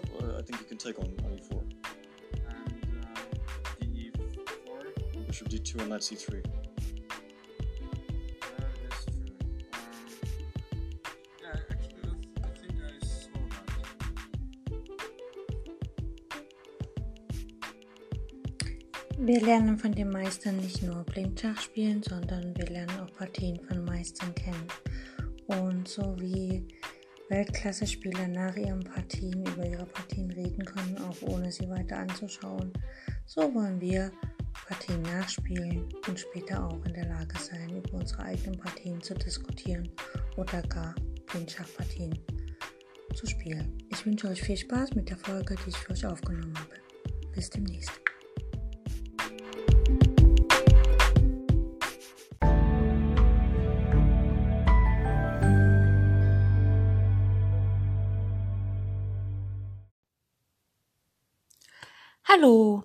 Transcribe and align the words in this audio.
bishop, 0.00 0.22
or 0.22 0.38
I 0.38 0.42
think 0.42 0.60
you 0.60 0.66
can 0.66 0.78
take 0.78 0.98
on, 0.98 1.06
on 1.24 1.38
e4. 1.38 1.62
And 2.48 3.04
uh, 3.04 3.20
DE4. 3.80 5.26
Bishop 5.26 5.48
d2 5.48 5.80
and 5.80 5.90
knight 5.90 6.00
c3. 6.00 6.10
That 6.10 6.48
is 8.88 9.04
true. 9.04 9.32
Um, 9.72 9.86
yeah, 11.42 11.58
actually, 11.70 12.10
I 12.42 12.48
think 12.58 12.74
I 12.82 13.06
saw 13.06 13.38
that. 13.50 13.88
Wir 19.18 19.40
lernen 19.40 19.78
von 19.78 19.92
den 19.92 20.10
Meistern 20.10 20.56
nicht 20.56 20.82
nur 20.82 21.04
Blindschach 21.04 21.60
spielen, 21.60 22.02
sondern 22.02 22.56
wir 22.56 22.66
lernen 22.66 23.00
auch 23.00 23.12
Partien 23.16 23.60
von 23.66 23.84
Meistern 23.84 24.34
kennen. 24.34 24.66
Und 25.46 25.88
so 25.88 26.16
wie 26.18 26.66
Weltklasse-Spieler 27.28 28.28
nach 28.28 28.56
ihren 28.56 28.84
Partien 28.84 29.44
über 29.46 29.66
ihre 29.66 29.86
Partien 29.86 30.30
reden 30.30 30.64
können, 30.64 30.98
auch 30.98 31.22
ohne 31.22 31.50
sie 31.50 31.68
weiter 31.68 31.98
anzuschauen, 31.98 32.72
so 33.24 33.54
wollen 33.54 33.80
wir 33.80 34.12
Partien 34.68 35.02
nachspielen 35.02 35.88
und 36.08 36.18
später 36.18 36.66
auch 36.66 36.84
in 36.84 36.94
der 36.94 37.06
Lage 37.06 37.36
sein, 37.38 37.76
über 37.76 37.94
unsere 37.94 38.22
eigenen 38.22 38.58
Partien 38.58 39.00
zu 39.00 39.14
diskutieren 39.14 39.90
oder 40.36 40.62
gar 40.62 40.94
Blindschachpartien 41.26 42.18
zu 43.14 43.26
spielen. 43.26 43.78
Ich 43.90 44.04
wünsche 44.06 44.28
euch 44.28 44.42
viel 44.42 44.56
Spaß 44.56 44.94
mit 44.94 45.10
der 45.10 45.18
Folge, 45.18 45.56
die 45.64 45.70
ich 45.70 45.76
für 45.76 45.92
euch 45.92 46.06
aufgenommen 46.06 46.54
habe. 46.58 46.74
Bis 47.32 47.50
demnächst. 47.50 47.92
Hallo, 62.44 62.84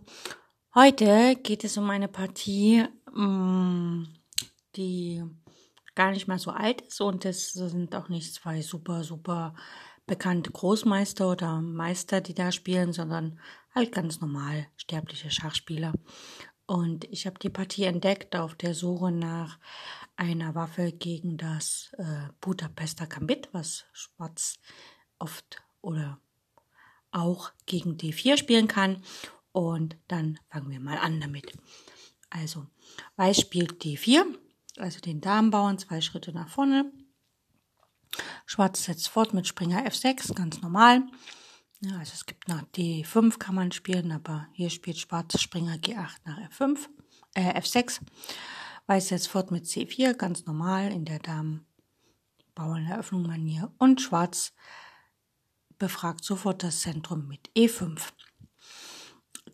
heute 0.74 1.36
geht 1.36 1.66
es 1.66 1.78
um 1.78 1.90
eine 1.90 2.08
Partie, 2.08 2.86
mm, 3.14 4.04
die 4.78 5.22
gar 5.96 6.12
nicht 6.12 6.30
mal 6.30 6.40
so 6.40 6.52
alt 6.52 6.80
ist 6.80 7.02
und 7.02 7.26
es 7.26 7.52
sind 7.52 7.94
auch 7.94 8.08
nicht 8.08 8.34
zwei 8.34 8.62
super, 8.62 9.04
super 9.04 9.54
bekannte 10.06 10.50
Großmeister 10.52 11.30
oder 11.30 11.60
Meister, 11.60 12.22
die 12.22 12.34
da 12.34 12.54
spielen, 12.54 12.94
sondern 12.94 13.38
halt 13.76 13.92
ganz 13.92 14.22
normal 14.22 14.68
sterbliche 14.78 15.30
Schachspieler. 15.30 15.92
Und 16.66 17.04
ich 17.12 17.26
habe 17.26 17.38
die 17.38 17.50
Partie 17.50 17.84
entdeckt 17.84 18.38
auf 18.38 18.56
der 18.56 18.74
Suche 18.74 19.12
nach 19.12 19.60
einer 20.16 20.56
Waffe 20.56 20.94
gegen 20.94 21.36
das 21.36 21.92
äh, 21.98 22.30
Budapester 22.40 23.08
Gambit, 23.08 23.50
was 23.52 23.84
Schwarz 23.92 24.58
oft 25.18 25.62
oder 25.82 26.18
auch 27.12 27.52
gegen 27.66 27.98
D4 27.98 28.38
spielen 28.38 28.70
kann. 28.70 29.04
Und 29.52 29.98
dann 30.08 30.40
fangen 30.50 30.72
wir 30.72 30.80
mal 30.80 30.98
an 30.98 31.20
damit. 31.20 31.54
Also, 32.30 32.68
Weiß 33.16 33.40
spielt 33.40 33.84
D4, 33.84 34.24
also 34.78 35.00
den 35.00 35.22
Damenbauern 35.22 35.80
zwei 35.80 36.02
Schritte 36.02 36.32
nach 36.32 36.50
vorne. 36.50 36.92
Schwarz 38.46 38.86
setzt 38.86 39.10
fort 39.10 39.34
mit 39.34 39.48
Springer 39.48 39.86
F6, 39.86 40.34
ganz 40.34 40.62
normal. 40.62 41.04
Ja, 41.82 41.98
also 41.98 42.14
es 42.14 42.26
gibt 42.26 42.48
nach 42.48 42.64
D5 42.76 43.38
kann 43.38 43.56
man 43.56 43.72
spielen, 43.72 44.12
aber 44.12 44.48
hier 44.54 44.70
spielt 44.70 44.98
Schwarz 44.98 45.40
Springer 45.40 45.76
G8 45.76 46.18
nach 46.26 46.40
F5, 46.50 46.90
äh, 47.36 47.58
F6. 47.60 48.02
Weiß 48.88 49.10
setzt 49.10 49.30
fort 49.30 49.52
mit 49.52 49.66
C4, 49.66 50.14
ganz 50.14 50.46
normal 50.46 50.92
in 50.92 51.06
der 51.06 51.20
Damen-Bauerneröffnung-Manier. 51.20 53.72
Und 53.78 54.02
Schwarz 54.02 54.54
befragt 55.78 56.26
sofort 56.26 56.64
das 56.64 56.82
Zentrum 56.82 57.28
mit 57.28 57.52
E5. 57.56 58.02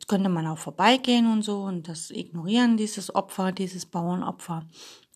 Jetzt 0.06 0.10
könnte 0.12 0.30
man 0.30 0.46
auch 0.46 0.60
vorbeigehen 0.60 1.26
und 1.26 1.42
so 1.42 1.64
und 1.64 1.88
das 1.88 2.12
ignorieren, 2.12 2.78
dieses 2.78 3.16
Opfer, 3.16 3.52
dieses 3.52 3.88
Bauernopfer. 3.88 4.68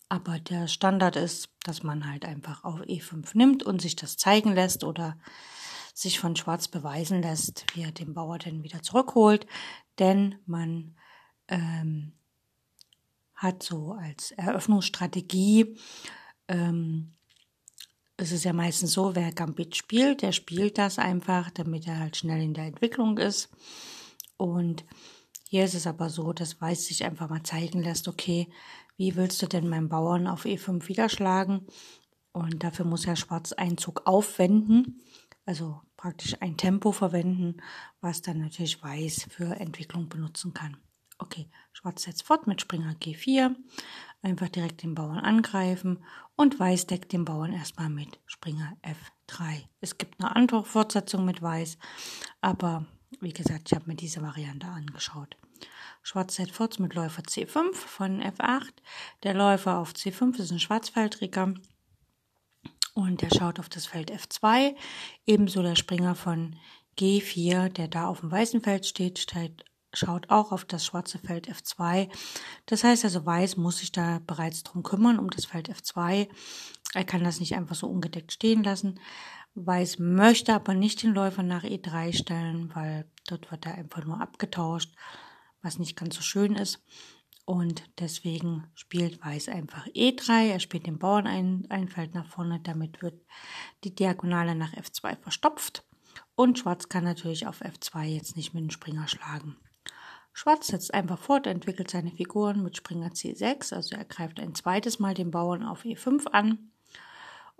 Aber 0.08 0.40
der 0.40 0.66
Standard 0.66 1.14
ist, 1.14 1.48
dass 1.62 1.84
man 1.84 2.10
halt 2.10 2.24
einfach 2.24 2.64
auf 2.64 2.80
E5 2.80 3.30
nimmt 3.34 3.62
und 3.62 3.80
sich 3.80 3.94
das 3.94 4.16
zeigen 4.16 4.52
lässt 4.52 4.82
oder 4.82 5.16
sich 5.94 6.18
von 6.18 6.34
Schwarz 6.34 6.66
beweisen 6.66 7.22
lässt, 7.22 7.66
wie 7.74 7.84
er 7.84 7.92
den 7.92 8.14
Bauer 8.14 8.38
denn 8.38 8.64
wieder 8.64 8.82
zurückholt. 8.82 9.46
Denn 10.00 10.40
man 10.44 10.96
ähm, 11.46 12.14
hat 13.34 13.62
so 13.62 13.92
als 13.92 14.32
Eröffnungsstrategie 14.32 15.78
ähm, 16.48 17.12
es 18.16 18.32
ist 18.32 18.42
ja 18.42 18.52
meistens 18.52 18.92
so, 18.92 19.14
wer 19.14 19.30
Gambit 19.30 19.76
spielt, 19.76 20.22
der 20.22 20.32
spielt 20.32 20.78
das 20.78 20.98
einfach, 20.98 21.48
damit 21.52 21.86
er 21.86 22.00
halt 22.00 22.16
schnell 22.16 22.42
in 22.42 22.54
der 22.54 22.64
Entwicklung 22.64 23.18
ist. 23.18 23.50
Und 24.40 24.86
hier 25.50 25.66
ist 25.66 25.74
es 25.74 25.86
aber 25.86 26.08
so, 26.08 26.32
dass 26.32 26.62
Weiß 26.62 26.86
sich 26.86 27.04
einfach 27.04 27.28
mal 27.28 27.42
zeigen 27.42 27.82
lässt, 27.82 28.08
okay, 28.08 28.48
wie 28.96 29.14
willst 29.14 29.42
du 29.42 29.46
denn 29.46 29.68
meinen 29.68 29.90
Bauern 29.90 30.26
auf 30.26 30.46
E5 30.46 30.88
wiederschlagen? 30.88 31.66
Und 32.32 32.64
dafür 32.64 32.86
muss 32.86 33.04
er 33.04 33.16
Schwarz 33.16 33.52
einen 33.52 33.76
Zug 33.76 34.06
aufwenden, 34.06 35.02
also 35.44 35.82
praktisch 35.98 36.40
ein 36.40 36.56
Tempo 36.56 36.90
verwenden, 36.92 37.58
was 38.00 38.22
dann 38.22 38.38
natürlich 38.38 38.82
Weiß 38.82 39.26
für 39.28 39.56
Entwicklung 39.60 40.08
benutzen 40.08 40.54
kann. 40.54 40.78
Okay, 41.18 41.50
Schwarz 41.72 42.04
setzt 42.04 42.22
fort 42.22 42.46
mit 42.46 42.62
Springer 42.62 42.94
G4, 42.94 43.54
einfach 44.22 44.48
direkt 44.48 44.82
den 44.82 44.94
Bauern 44.94 45.18
angreifen 45.18 46.02
und 46.34 46.58
Weiß 46.58 46.86
deckt 46.86 47.12
den 47.12 47.26
Bauern 47.26 47.52
erstmal 47.52 47.90
mit 47.90 48.18
Springer 48.24 48.74
F3. 48.82 49.64
Es 49.82 49.98
gibt 49.98 50.18
eine 50.18 50.34
andere 50.34 50.64
Fortsetzung 50.64 51.26
mit 51.26 51.42
Weiß, 51.42 51.76
aber 52.40 52.86
wie 53.20 53.32
gesagt, 53.32 53.62
ich 53.66 53.74
habe 53.74 53.86
mir 53.86 53.96
diese 53.96 54.22
Variante 54.22 54.66
angeschaut. 54.66 55.36
Schwarz 56.02 56.36
setzt 56.36 56.52
fort 56.52 56.78
mit 56.78 56.94
Läufer 56.94 57.22
C5 57.22 57.74
von 57.74 58.22
F8. 58.22 58.72
Der 59.22 59.34
Läufer 59.34 59.78
auf 59.78 59.92
C5 59.92 60.38
ist 60.38 60.52
ein 60.52 60.60
Schwarzfeldträger 60.60 61.54
und 62.94 63.22
der 63.22 63.30
schaut 63.30 63.58
auf 63.58 63.68
das 63.68 63.86
Feld 63.86 64.12
F2. 64.12 64.74
Ebenso 65.26 65.62
der 65.62 65.76
Springer 65.76 66.14
von 66.14 66.56
G4, 66.98 67.68
der 67.68 67.88
da 67.88 68.06
auf 68.06 68.20
dem 68.20 68.30
weißen 68.30 68.62
Feld 68.62 68.86
steht, 68.86 69.18
steht 69.18 69.64
schaut 69.92 70.30
auch 70.30 70.52
auf 70.52 70.64
das 70.64 70.86
schwarze 70.86 71.18
Feld 71.18 71.48
F2. 71.48 72.08
Das 72.66 72.84
heißt 72.84 73.04
also, 73.04 73.26
Weiß 73.26 73.56
muss 73.56 73.78
sich 73.78 73.92
da 73.92 74.20
bereits 74.26 74.62
drum 74.62 74.82
kümmern, 74.82 75.18
um 75.18 75.30
das 75.30 75.46
Feld 75.46 75.68
F2. 75.68 76.28
Er 76.94 77.04
kann 77.04 77.24
das 77.24 77.40
nicht 77.40 77.54
einfach 77.54 77.74
so 77.74 77.88
ungedeckt 77.88 78.32
stehen 78.32 78.62
lassen. 78.62 79.00
Weiß 79.54 79.98
möchte 79.98 80.54
aber 80.54 80.74
nicht 80.74 81.02
den 81.02 81.14
Läufer 81.14 81.42
nach 81.42 81.64
E3 81.64 82.12
stellen, 82.12 82.74
weil 82.74 83.10
dort 83.26 83.50
wird 83.50 83.66
er 83.66 83.74
einfach 83.74 84.04
nur 84.04 84.20
abgetauscht, 84.20 84.94
was 85.62 85.78
nicht 85.78 85.96
ganz 85.96 86.16
so 86.16 86.22
schön 86.22 86.54
ist. 86.54 86.82
Und 87.44 87.82
deswegen 87.98 88.68
spielt 88.74 89.24
Weiß 89.24 89.48
einfach 89.48 89.86
E3. 89.88 90.50
Er 90.50 90.60
spielt 90.60 90.86
den 90.86 90.98
Bauern 90.98 91.26
ein, 91.26 91.66
ein 91.68 91.88
Feld 91.88 92.14
nach 92.14 92.26
vorne. 92.26 92.60
Damit 92.60 93.02
wird 93.02 93.20
die 93.82 93.94
Diagonale 93.94 94.54
nach 94.54 94.72
F2 94.72 95.16
verstopft. 95.16 95.84
Und 96.36 96.58
Schwarz 96.58 96.88
kann 96.88 97.04
natürlich 97.04 97.46
auf 97.46 97.60
F2 97.60 98.04
jetzt 98.04 98.36
nicht 98.36 98.54
mit 98.54 98.62
dem 98.62 98.70
Springer 98.70 99.08
schlagen. 99.08 99.56
Schwarz 100.32 100.68
setzt 100.68 100.94
einfach 100.94 101.18
fort, 101.18 101.46
entwickelt 101.46 101.90
seine 101.90 102.12
Figuren 102.12 102.62
mit 102.62 102.76
Springer 102.76 103.08
C6, 103.08 103.74
also 103.74 103.96
er 103.96 104.04
greift 104.04 104.38
ein 104.38 104.54
zweites 104.54 104.98
Mal 104.98 105.14
den 105.14 105.30
Bauern 105.30 105.64
auf 105.64 105.84
E5 105.84 106.26
an. 106.28 106.70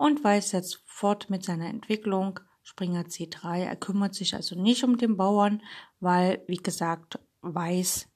Und 0.01 0.23
Weiß 0.23 0.49
setzt 0.49 0.81
fort 0.87 1.29
mit 1.29 1.45
seiner 1.45 1.67
Entwicklung 1.67 2.39
Springer 2.63 3.03
C3. 3.03 3.65
Er 3.65 3.75
kümmert 3.75 4.15
sich 4.15 4.33
also 4.33 4.59
nicht 4.59 4.83
um 4.83 4.97
den 4.97 5.15
Bauern, 5.15 5.61
weil, 5.99 6.43
wie 6.47 6.57
gesagt, 6.57 7.19
Weiß 7.41 8.09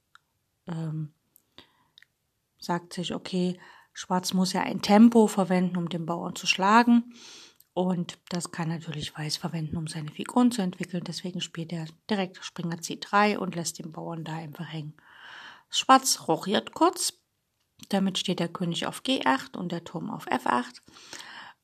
ähm, 0.66 1.12
sagt 2.58 2.92
sich, 2.92 3.14
okay, 3.14 3.60
Schwarz 3.92 4.34
muss 4.34 4.52
ja 4.52 4.62
ein 4.62 4.82
Tempo 4.82 5.28
verwenden, 5.28 5.76
um 5.76 5.88
den 5.88 6.06
Bauern 6.06 6.34
zu 6.34 6.48
schlagen. 6.48 7.14
Und 7.72 8.18
das 8.30 8.50
kann 8.50 8.68
natürlich 8.68 9.16
Weiß 9.16 9.36
verwenden, 9.36 9.76
um 9.76 9.86
seine 9.86 10.10
Figuren 10.10 10.50
zu 10.50 10.62
entwickeln. 10.62 11.04
Deswegen 11.06 11.40
spielt 11.40 11.72
er 11.72 11.86
direkt 12.10 12.44
Springer 12.44 12.78
C3 12.78 13.36
und 13.36 13.54
lässt 13.54 13.78
den 13.78 13.92
Bauern 13.92 14.24
da 14.24 14.34
einfach 14.34 14.66
hängen. 14.66 14.96
Schwarz 15.70 16.26
rochiert 16.26 16.74
kurz. 16.74 17.12
Damit 17.90 18.18
steht 18.18 18.40
der 18.40 18.48
König 18.48 18.86
auf 18.86 19.02
G8 19.02 19.56
und 19.56 19.70
der 19.70 19.84
Turm 19.84 20.10
auf 20.10 20.26
F8. 20.26 20.80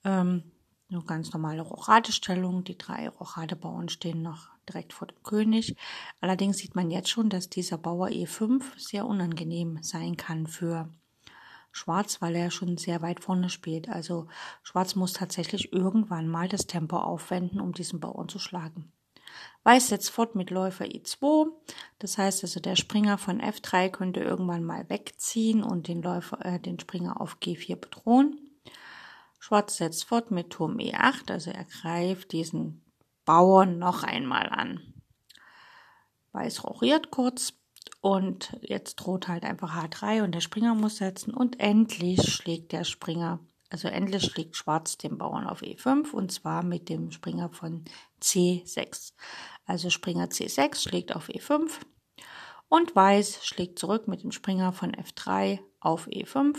Ähm, 0.04 0.42
eine 0.90 1.02
ganz 1.04 1.32
normale 1.32 1.62
Rochadestellung. 1.62 2.64
Die 2.64 2.76
drei 2.76 3.08
Rochadebauern 3.08 3.88
stehen 3.88 4.22
noch 4.22 4.50
direkt 4.68 4.92
vor 4.92 5.08
dem 5.08 5.22
König. 5.22 5.76
Allerdings 6.20 6.58
sieht 6.58 6.74
man 6.74 6.90
jetzt 6.90 7.10
schon, 7.10 7.30
dass 7.30 7.48
dieser 7.48 7.78
Bauer 7.78 8.08
E5 8.08 8.62
sehr 8.76 9.06
unangenehm 9.06 9.82
sein 9.82 10.16
kann 10.16 10.46
für 10.46 10.88
Schwarz, 11.72 12.20
weil 12.20 12.36
er 12.36 12.50
schon 12.50 12.76
sehr 12.76 13.00
weit 13.00 13.20
vorne 13.20 13.48
spielt. 13.48 13.88
Also 13.88 14.28
Schwarz 14.62 14.94
muss 14.94 15.14
tatsächlich 15.14 15.72
irgendwann 15.72 16.28
mal 16.28 16.48
das 16.48 16.66
Tempo 16.66 16.98
aufwenden, 16.98 17.60
um 17.60 17.72
diesen 17.72 17.98
Bauern 17.98 18.28
zu 18.28 18.38
schlagen. 18.38 18.92
Weiß 19.64 19.88
setzt 19.88 20.10
fort 20.10 20.34
mit 20.34 20.50
Läufer 20.50 20.84
E2. 20.84 21.46
Das 21.98 22.18
heißt 22.18 22.42
also, 22.44 22.60
der 22.60 22.76
Springer 22.76 23.16
von 23.16 23.40
F3 23.40 23.88
könnte 23.88 24.20
irgendwann 24.20 24.64
mal 24.64 24.88
wegziehen 24.90 25.62
und 25.62 25.88
den, 25.88 26.02
Läufer, 26.02 26.44
äh, 26.44 26.60
den 26.60 26.78
Springer 26.78 27.20
auf 27.20 27.38
G4 27.40 27.76
bedrohen. 27.76 28.41
Schwarz 29.42 29.78
setzt 29.78 30.04
fort 30.04 30.30
mit 30.30 30.50
Turm 30.50 30.76
E8, 30.76 31.32
also 31.32 31.50
er 31.50 31.64
greift 31.64 32.30
diesen 32.30 32.80
Bauern 33.24 33.76
noch 33.80 34.04
einmal 34.04 34.48
an. 34.48 35.02
Weiß 36.30 36.62
rochiert 36.62 37.10
kurz 37.10 37.52
und 38.00 38.56
jetzt 38.62 38.94
droht 38.94 39.26
halt 39.26 39.42
einfach 39.42 39.74
H3 39.74 40.22
und 40.22 40.32
der 40.32 40.42
Springer 40.42 40.76
muss 40.76 40.98
setzen 40.98 41.34
und 41.34 41.58
endlich 41.58 42.22
schlägt 42.32 42.70
der 42.70 42.84
Springer, 42.84 43.40
also 43.68 43.88
endlich 43.88 44.22
schlägt 44.22 44.54
Schwarz 44.54 44.96
den 44.96 45.18
Bauern 45.18 45.48
auf 45.48 45.62
E5 45.62 46.12
und 46.12 46.30
zwar 46.30 46.62
mit 46.62 46.88
dem 46.88 47.10
Springer 47.10 47.48
von 47.48 47.84
C6. 48.22 49.12
Also 49.64 49.90
Springer 49.90 50.26
C6 50.26 50.88
schlägt 50.88 51.16
auf 51.16 51.28
E5 51.28 51.68
und 52.68 52.94
Weiß 52.94 53.44
schlägt 53.44 53.80
zurück 53.80 54.06
mit 54.06 54.22
dem 54.22 54.30
Springer 54.30 54.72
von 54.72 54.92
F3 54.92 55.58
auf 55.80 56.06
E5 56.06 56.56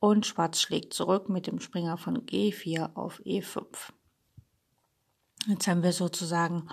und 0.00 0.26
Schwarz 0.26 0.60
schlägt 0.60 0.92
zurück 0.94 1.28
mit 1.28 1.46
dem 1.46 1.60
Springer 1.60 1.96
von 1.96 2.26
G4 2.26 2.96
auf 2.96 3.20
E5. 3.20 3.64
Jetzt 5.46 5.68
haben 5.68 5.82
wir 5.82 5.92
sozusagen 5.92 6.68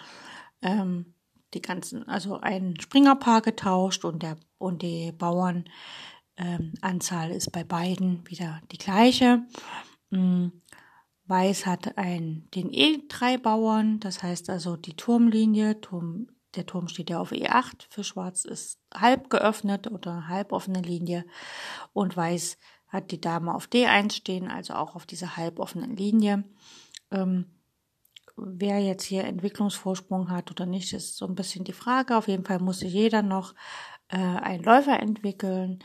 ähm, 0.62 1.14
die 1.54 1.62
ganzen, 1.62 2.08
also 2.08 2.40
ein 2.40 2.80
Springerpaar 2.80 3.42
getauscht 3.42 4.04
und 4.06 4.24
der 4.24 4.38
und 4.58 4.82
die 4.82 5.12
Bauernanzahl 5.12 5.70
ähm, 6.38 7.36
ist 7.36 7.52
bei 7.52 7.64
beiden 7.64 8.28
wieder 8.28 8.62
die 8.72 8.78
gleiche. 8.78 9.44
Mhm. 10.10 10.64
Weiß 11.26 11.66
hat 11.66 11.98
ein, 11.98 12.48
den 12.56 12.72
E3-Bauern, 12.72 14.00
das 14.00 14.24
heißt 14.24 14.50
also 14.50 14.78
die 14.78 14.96
Turmlinie, 14.96 15.82
Turm, 15.82 16.28
der 16.56 16.66
Turm 16.66 16.88
steht 16.88 17.10
ja 17.10 17.20
auf 17.20 17.34
E8, 17.34 17.88
für 17.90 18.06
Schwarz 18.06 18.46
ist 18.46 18.80
halb 18.94 19.30
geöffnet 19.30 19.92
oder 19.92 20.30
halb 20.30 20.54
offene 20.54 20.82
Linie 20.82 21.26
und 21.92 22.16
Weiß 22.16 22.58
hat 22.88 23.12
die 23.12 23.22
Dame 23.22 23.54
auf 23.54 23.68
D1 23.68 24.14
stehen, 24.14 24.50
also 24.50 24.74
auch 24.74 24.96
auf 24.96 25.06
dieser 25.06 25.38
halboffenen 25.38 25.96
Linie. 25.96 26.44
Ähm, 27.12 27.46
wer 28.36 28.80
jetzt 28.80 29.04
hier 29.04 29.26
Entwicklungsvorsprung 29.26 30.30
hat 30.30 30.52
oder 30.52 30.66
nicht, 30.66 30.94
ist 30.94 31.18
so 31.18 31.26
ein 31.26 31.36
bisschen 31.36 31.66
die 31.66 31.74
Frage. 31.74 32.16
Auf 32.16 32.28
jeden 32.28 32.46
Fall 32.46 32.60
muss 32.60 32.80
sich 32.80 32.94
jeder 32.94 33.22
noch 33.22 33.54
äh, 34.10 34.18
einen 34.18 34.64
Läufer 34.64 35.00
entwickeln. 35.00 35.80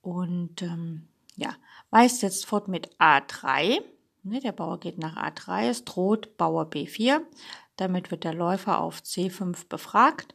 Und 0.00 0.62
ähm, 0.62 1.08
ja, 1.36 1.54
Weiß 1.92 2.20
setzt 2.20 2.46
fort 2.46 2.68
mit 2.68 2.96
A3. 2.98 3.82
Ne, 4.22 4.40
der 4.40 4.52
Bauer 4.52 4.80
geht 4.80 4.96
nach 4.96 5.16
A3. 5.16 5.68
Es 5.68 5.84
droht 5.84 6.38
Bauer 6.38 6.64
B4. 6.64 7.20
Damit 7.76 8.10
wird 8.10 8.24
der 8.24 8.32
Läufer 8.32 8.80
auf 8.80 9.00
C5 9.00 9.68
befragt. 9.68 10.34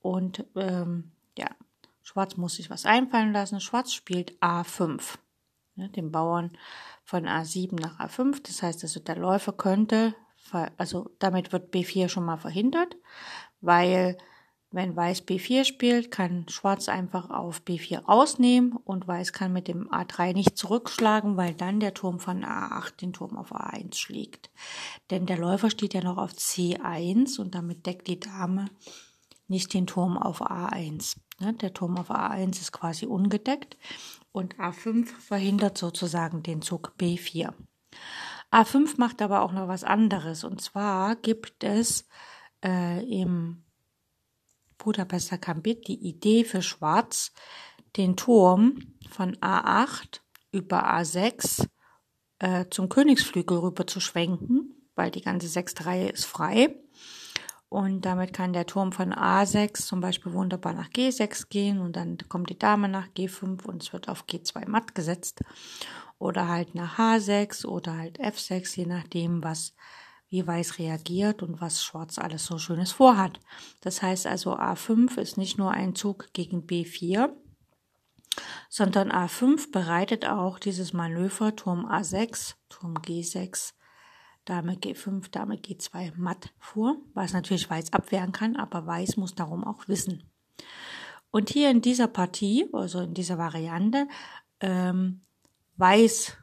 Und 0.00 0.44
ähm, 0.56 1.12
ja, 1.38 1.46
Schwarz 2.02 2.36
muss 2.36 2.56
sich 2.56 2.68
was 2.68 2.84
einfallen 2.84 3.32
lassen. 3.32 3.60
Schwarz 3.60 3.92
spielt 3.92 4.32
A5. 4.42 5.18
Ne, 5.78 5.88
den 5.88 6.12
Bauern 6.12 6.50
von 7.04 7.26
A7 7.26 7.80
nach 7.80 7.98
A5. 7.98 8.42
Das 8.46 8.62
heißt 8.62 8.82
also, 8.82 9.00
der 9.00 9.16
Läufer 9.16 9.52
könnte 9.52 10.14
also 10.76 11.10
damit 11.18 11.52
wird 11.52 11.74
B4 11.74 12.08
schon 12.08 12.24
mal 12.24 12.36
verhindert, 12.36 12.96
weil 13.60 14.16
wenn 14.70 14.94
Weiß 14.94 15.26
B4 15.26 15.64
spielt, 15.64 16.10
kann 16.10 16.46
Schwarz 16.48 16.90
einfach 16.90 17.30
auf 17.30 17.62
B4 17.62 18.04
rausnehmen 18.04 18.72
und 18.72 19.08
Weiß 19.08 19.32
kann 19.32 19.52
mit 19.52 19.66
dem 19.66 19.88
A3 19.88 20.34
nicht 20.34 20.58
zurückschlagen, 20.58 21.38
weil 21.38 21.54
dann 21.54 21.80
der 21.80 21.94
Turm 21.94 22.20
von 22.20 22.44
A8 22.44 22.98
den 23.00 23.14
Turm 23.14 23.38
auf 23.38 23.54
A1 23.54 23.94
schlägt. 23.94 24.50
Denn 25.10 25.24
der 25.24 25.38
Läufer 25.38 25.70
steht 25.70 25.94
ja 25.94 26.02
noch 26.02 26.18
auf 26.18 26.32
C1 26.32 27.40
und 27.40 27.54
damit 27.54 27.86
deckt 27.86 28.08
die 28.08 28.20
Dame 28.20 28.66
nicht 29.46 29.72
den 29.72 29.86
Turm 29.86 30.18
auf 30.18 30.42
A1. 30.42 31.16
Ne, 31.40 31.54
der 31.54 31.72
Turm 31.72 31.96
auf 31.96 32.10
A1 32.10 32.60
ist 32.60 32.72
quasi 32.72 33.06
ungedeckt 33.06 33.78
und 34.32 34.56
A5 34.56 35.06
verhindert 35.06 35.78
sozusagen 35.78 36.42
den 36.42 36.62
Zug 36.62 36.94
B4. 36.98 37.52
A5 38.52 38.94
macht 38.98 39.22
aber 39.22 39.42
auch 39.42 39.52
noch 39.52 39.68
was 39.68 39.84
anderes. 39.84 40.44
Und 40.44 40.60
zwar 40.60 41.16
gibt 41.16 41.64
es 41.64 42.06
äh, 42.64 43.04
im 43.04 43.64
Budapester 44.78 45.38
Gambit 45.38 45.88
die 45.88 46.08
Idee 46.08 46.44
für 46.44 46.62
Schwarz, 46.62 47.32
den 47.96 48.16
Turm 48.16 48.94
von 49.10 49.36
A8 49.36 50.20
über 50.52 50.88
A6 50.94 51.66
äh, 52.38 52.66
zum 52.70 52.88
Königsflügel 52.88 53.58
rüber 53.58 53.86
zu 53.86 54.00
schwenken, 54.00 54.88
weil 54.94 55.10
die 55.10 55.22
ganze 55.22 55.48
sechste 55.48 55.86
Reihe 55.86 56.08
ist 56.08 56.24
frei. 56.24 56.74
Und 57.68 58.02
damit 58.06 58.32
kann 58.32 58.54
der 58.54 58.66
Turm 58.66 58.92
von 58.92 59.12
A6 59.12 59.74
zum 59.84 60.00
Beispiel 60.00 60.32
wunderbar 60.32 60.72
nach 60.72 60.88
G6 60.88 61.48
gehen 61.50 61.80
und 61.80 61.96
dann 61.96 62.16
kommt 62.28 62.48
die 62.48 62.58
Dame 62.58 62.88
nach 62.88 63.08
G5 63.08 63.66
und 63.66 63.82
es 63.82 63.92
wird 63.92 64.08
auf 64.08 64.24
G2 64.24 64.66
matt 64.66 64.94
gesetzt 64.94 65.42
oder 66.18 66.48
halt 66.48 66.74
nach 66.74 66.98
H6 66.98 67.66
oder 67.66 67.96
halt 67.96 68.18
F6, 68.20 68.76
je 68.78 68.86
nachdem, 68.86 69.44
was 69.44 69.74
wie 70.30 70.46
Weiß 70.46 70.78
reagiert 70.78 71.42
und 71.42 71.60
was 71.60 71.82
Schwarz 71.82 72.18
alles 72.18 72.44
so 72.44 72.58
Schönes 72.58 72.92
vorhat. 72.92 73.40
Das 73.80 74.02
heißt 74.02 74.26
also, 74.26 74.56
A5 74.56 75.18
ist 75.18 75.38
nicht 75.38 75.58
nur 75.58 75.70
ein 75.70 75.94
Zug 75.94 76.32
gegen 76.32 76.66
B4, 76.66 77.30
sondern 78.68 79.10
A5 79.10 79.72
bereitet 79.72 80.26
auch 80.26 80.58
dieses 80.58 80.92
Manöver 80.92 81.56
Turm 81.56 81.86
A6, 81.86 82.54
Turm 82.68 82.94
G6, 82.98 83.72
Dame 84.48 84.76
G5, 84.76 85.30
Dame 85.30 85.56
G2 85.56 86.12
matt 86.16 86.54
vor, 86.58 86.96
was 87.12 87.34
natürlich 87.34 87.68
Weiß 87.68 87.92
abwehren 87.92 88.32
kann, 88.32 88.56
aber 88.56 88.86
Weiß 88.86 89.18
muss 89.18 89.34
darum 89.34 89.62
auch 89.62 89.88
wissen. 89.88 90.22
Und 91.30 91.50
hier 91.50 91.70
in 91.70 91.82
dieser 91.82 92.08
Partie, 92.08 92.66
also 92.72 93.00
in 93.00 93.12
dieser 93.12 93.36
Variante, 93.36 94.08
ähm, 94.60 95.20
weiß 95.76 96.38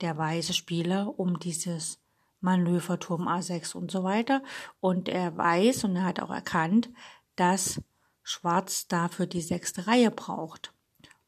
der 0.00 0.16
weiße 0.16 0.54
Spieler 0.54 1.18
um 1.18 1.40
dieses 1.40 1.98
Manöver 2.40 3.00
Turm 3.00 3.26
A6 3.26 3.74
und 3.74 3.90
so 3.90 4.04
weiter. 4.04 4.44
Und 4.78 5.08
er 5.08 5.36
weiß 5.36 5.82
und 5.84 5.96
er 5.96 6.04
hat 6.04 6.20
auch 6.20 6.30
erkannt, 6.30 6.88
dass 7.34 7.80
Schwarz 8.22 8.86
dafür 8.86 9.26
die 9.26 9.40
sechste 9.40 9.88
Reihe 9.88 10.12
braucht. 10.12 10.72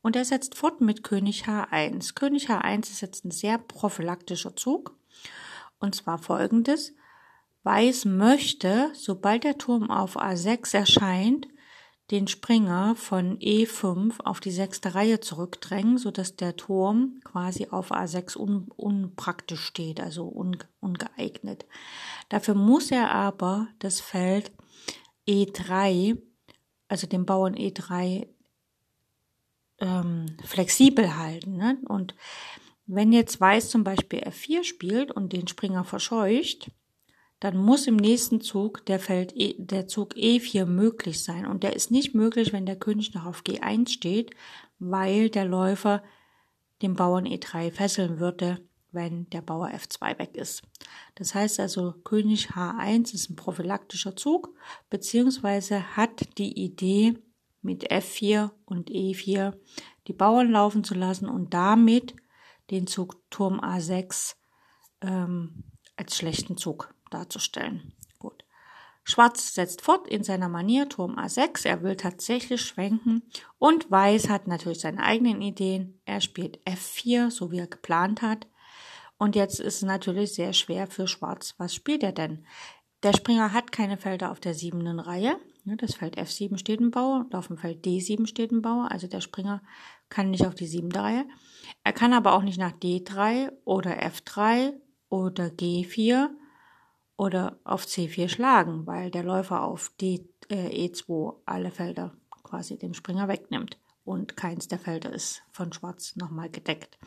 Und 0.03 0.15
er 0.15 0.25
setzt 0.25 0.55
fort 0.55 0.81
mit 0.81 1.03
König 1.03 1.47
H1. 1.47 2.15
König 2.15 2.49
H1 2.49 2.91
ist 2.91 3.01
jetzt 3.01 3.25
ein 3.25 3.33
sehr 3.33 3.59
prophylaktischer 3.59 4.55
Zug. 4.55 4.97
Und 5.81 5.95
zwar 5.95 6.19
folgendes. 6.19 6.95
Weiß 7.63 8.05
möchte, 8.05 8.91
sobald 8.95 9.45
der 9.45 9.59
Turm 9.59 9.91
auf 9.91 10.17
A6 10.17 10.75
erscheint, 10.75 11.49
den 12.11 12.27
Springer 12.27 12.97
von 12.97 13.39
E5 13.39 14.21
auf 14.25 14.41
die 14.41 14.51
sechste 14.51 14.95
Reihe 14.95 15.21
zurückdrängen, 15.21 15.97
sodass 15.97 16.37
der 16.37 16.57
Turm 16.57 17.21
quasi 17.23 17.69
auf 17.71 17.93
A6 17.93 18.37
un, 18.37 18.69
unpraktisch 18.77 19.65
steht, 19.65 20.01
also 20.01 20.27
un, 20.27 20.59
ungeeignet. 20.81 21.67
Dafür 22.29 22.55
muss 22.55 22.91
er 22.91 23.13
aber 23.13 23.69
das 23.79 24.01
Feld 24.01 24.51
E3, 25.29 26.19
also 26.89 27.07
den 27.07 27.27
Bauern 27.27 27.55
E3, 27.55 28.27
ähm, 29.79 30.37
flexibel 30.45 31.17
halten. 31.17 31.57
Ne? 31.57 31.79
Und 31.87 32.15
wenn 32.93 33.13
jetzt 33.13 33.41
Weiß 33.41 33.69
zum 33.69 33.85
Beispiel 33.85 34.21
F4 34.21 34.65
spielt 34.65 35.13
und 35.13 35.33
den 35.33 35.47
Springer 35.47 35.85
verscheucht, 35.85 36.71
dann 37.39 37.57
muss 37.57 37.87
im 37.87 37.97
nächsten 37.97 38.41
Zug 38.41 38.85
der 38.87 38.99
Feld 38.99 39.33
e, 39.35 39.55
der 39.57 39.87
Zug 39.87 40.15
E4 40.15 40.67
möglich 40.67 41.23
sein. 41.23 41.47
Und 41.47 41.63
der 41.63 41.75
ist 41.75 41.91
nicht 41.91 42.15
möglich, 42.15 42.53
wenn 42.53 42.67
der 42.67 42.77
König 42.77 43.15
noch 43.15 43.25
auf 43.25 43.43
G1 43.43 43.89
steht, 43.89 44.33
weil 44.79 45.31
der 45.31 45.45
Läufer 45.45 46.03
den 46.83 46.95
Bauern 46.95 47.27
E3 47.27 47.71
fesseln 47.71 48.19
würde, 48.19 48.59
wenn 48.93 49.31
der 49.31 49.41
Bauer 49.41 49.69
F2 49.69 50.19
weg 50.19 50.37
ist. 50.37 50.63
Das 51.15 51.35
heißt 51.35 51.61
also, 51.61 51.95
König 52.05 52.51
H1 52.51 53.15
ist 53.15 53.31
ein 53.31 53.37
prophylaktischer 53.37 54.17
Zug, 54.17 54.55
beziehungsweise 54.91 55.97
hat 55.97 56.39
die 56.39 56.59
Idee, 56.59 57.15
mit 57.63 57.91
F4 57.91 58.51
und 58.65 58.91
E4 58.91 59.53
die 60.07 60.13
Bauern 60.13 60.51
laufen 60.51 60.83
zu 60.83 60.95
lassen 60.95 61.29
und 61.29 61.53
damit 61.53 62.15
den 62.71 62.87
Zug 62.87 63.17
Turm 63.31 63.61
A6 63.61 64.35
ähm, 65.03 65.65
als 65.97 66.17
schlechten 66.17 66.57
Zug 66.57 66.95
darzustellen. 67.11 67.93
Gut. 68.19 68.45
Schwarz 69.05 69.55
setzt 69.55 69.83
fort 69.83 70.07
in 70.09 70.23
seiner 70.23 70.49
Manier 70.49 70.89
Turm 70.89 71.19
A6. 71.19 71.67
Er 71.67 71.83
will 71.83 71.97
tatsächlich 71.97 72.63
schwenken 72.63 73.23
und 73.59 73.91
Weiß 73.91 74.29
hat 74.29 74.47
natürlich 74.47 74.81
seine 74.81 75.03
eigenen 75.03 75.43
Ideen. 75.43 76.01
Er 76.05 76.21
spielt 76.21 76.59
F4, 76.67 77.31
so 77.31 77.51
wie 77.51 77.59
er 77.59 77.67
geplant 77.67 78.23
hat. 78.23 78.47
Und 79.19 79.37
jetzt 79.37 79.61
ist 79.61 79.77
es 79.77 79.83
natürlich 79.83 80.33
sehr 80.35 80.55
schwer 80.55 80.87
für 80.87 81.07
Schwarz. 81.07 81.55
Was 81.59 81.75
spielt 81.75 82.03
er 82.03 82.13
denn? 82.13 82.47
Der 83.03 83.13
Springer 83.15 83.53
hat 83.53 83.73
keine 83.73 83.99
Felder 83.99 84.31
auf 84.31 84.41
der 84.41 84.55
siebenden 84.55 84.99
Reihe. 84.99 85.39
Das 85.65 85.95
Feld 85.95 86.19
F7 86.19 86.59
steht 86.59 86.81
im 86.81 86.91
Bauer 86.91 87.21
und 87.27 87.35
auf 87.35 87.49
dem 87.49 87.59
Feld 87.59 87.85
D7 87.85 88.27
steht 88.27 88.51
im 88.51 88.63
Bauer. 88.63 88.91
Also 88.91 89.09
der 89.09 89.21
Springer 89.21 89.63
kann 90.11 90.31
nicht 90.31 90.47
auf 90.47 90.55
die 90.55 90.67
siebente 90.67 91.01
Reihe. 91.01 91.27
Er 91.85 91.93
kann 91.93 92.13
aber 92.13 92.35
auch 92.35 92.43
nicht 92.43 92.59
nach 92.59 92.73
D3 92.73 93.53
oder 93.65 94.03
F3 94.03 94.75
oder 95.09 95.47
G4 95.47 96.29
oder 97.17 97.59
auf 97.65 97.85
C4 97.85 98.29
schlagen, 98.29 98.87
weil 98.87 99.11
der 99.11 99.23
Läufer 99.23 99.63
auf 99.63 99.91
D, 100.01 100.29
äh, 100.49 100.89
E2 100.89 101.37
alle 101.47 101.71
Felder 101.71 102.17
quasi 102.43 102.79
dem 102.79 102.95
Springer 102.95 103.29
wegnimmt 103.29 103.79
und 104.05 104.37
keins 104.37 104.69
der 104.69 104.79
Felder 104.79 105.13
ist 105.13 105.43
von 105.51 105.73
Schwarz 105.73 106.17
nochmal 106.17 106.51
gedeckt. 106.51 106.99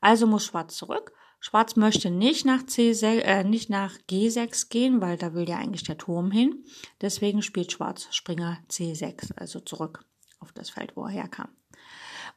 Also 0.00 0.26
muss 0.26 0.44
Schwarz 0.44 0.76
zurück. 0.76 1.12
Schwarz 1.40 1.76
möchte 1.76 2.10
nicht 2.10 2.44
nach, 2.44 2.62
C6, 2.62 3.20
äh, 3.20 3.44
nicht 3.44 3.70
nach 3.70 3.96
G6 4.10 4.68
gehen, 4.68 5.00
weil 5.00 5.16
da 5.16 5.34
will 5.34 5.48
ja 5.48 5.58
eigentlich 5.58 5.84
der 5.84 5.98
Turm 5.98 6.30
hin. 6.30 6.64
Deswegen 7.00 7.42
spielt 7.42 7.72
Schwarz 7.72 8.08
Springer 8.10 8.58
C6, 8.68 9.36
also 9.36 9.60
zurück 9.60 10.04
auf 10.40 10.52
das 10.52 10.70
Feld, 10.70 10.96
wo 10.96 11.04
er 11.04 11.10
herkam. 11.10 11.48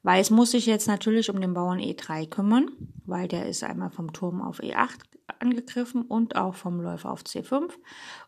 Weiß 0.03 0.29
muss 0.29 0.51
sich 0.51 0.65
jetzt 0.65 0.87
natürlich 0.87 1.29
um 1.29 1.41
den 1.41 1.53
Bauern 1.53 1.79
E3 1.79 2.29
kümmern, 2.29 2.69
weil 3.05 3.27
der 3.27 3.47
ist 3.47 3.63
einmal 3.63 3.89
vom 3.89 4.13
Turm 4.13 4.41
auf 4.41 4.61
E8 4.61 4.97
angegriffen 5.39 6.03
und 6.03 6.35
auch 6.35 6.55
vom 6.55 6.79
Läufer 6.79 7.11
auf 7.11 7.23
C5. 7.23 7.69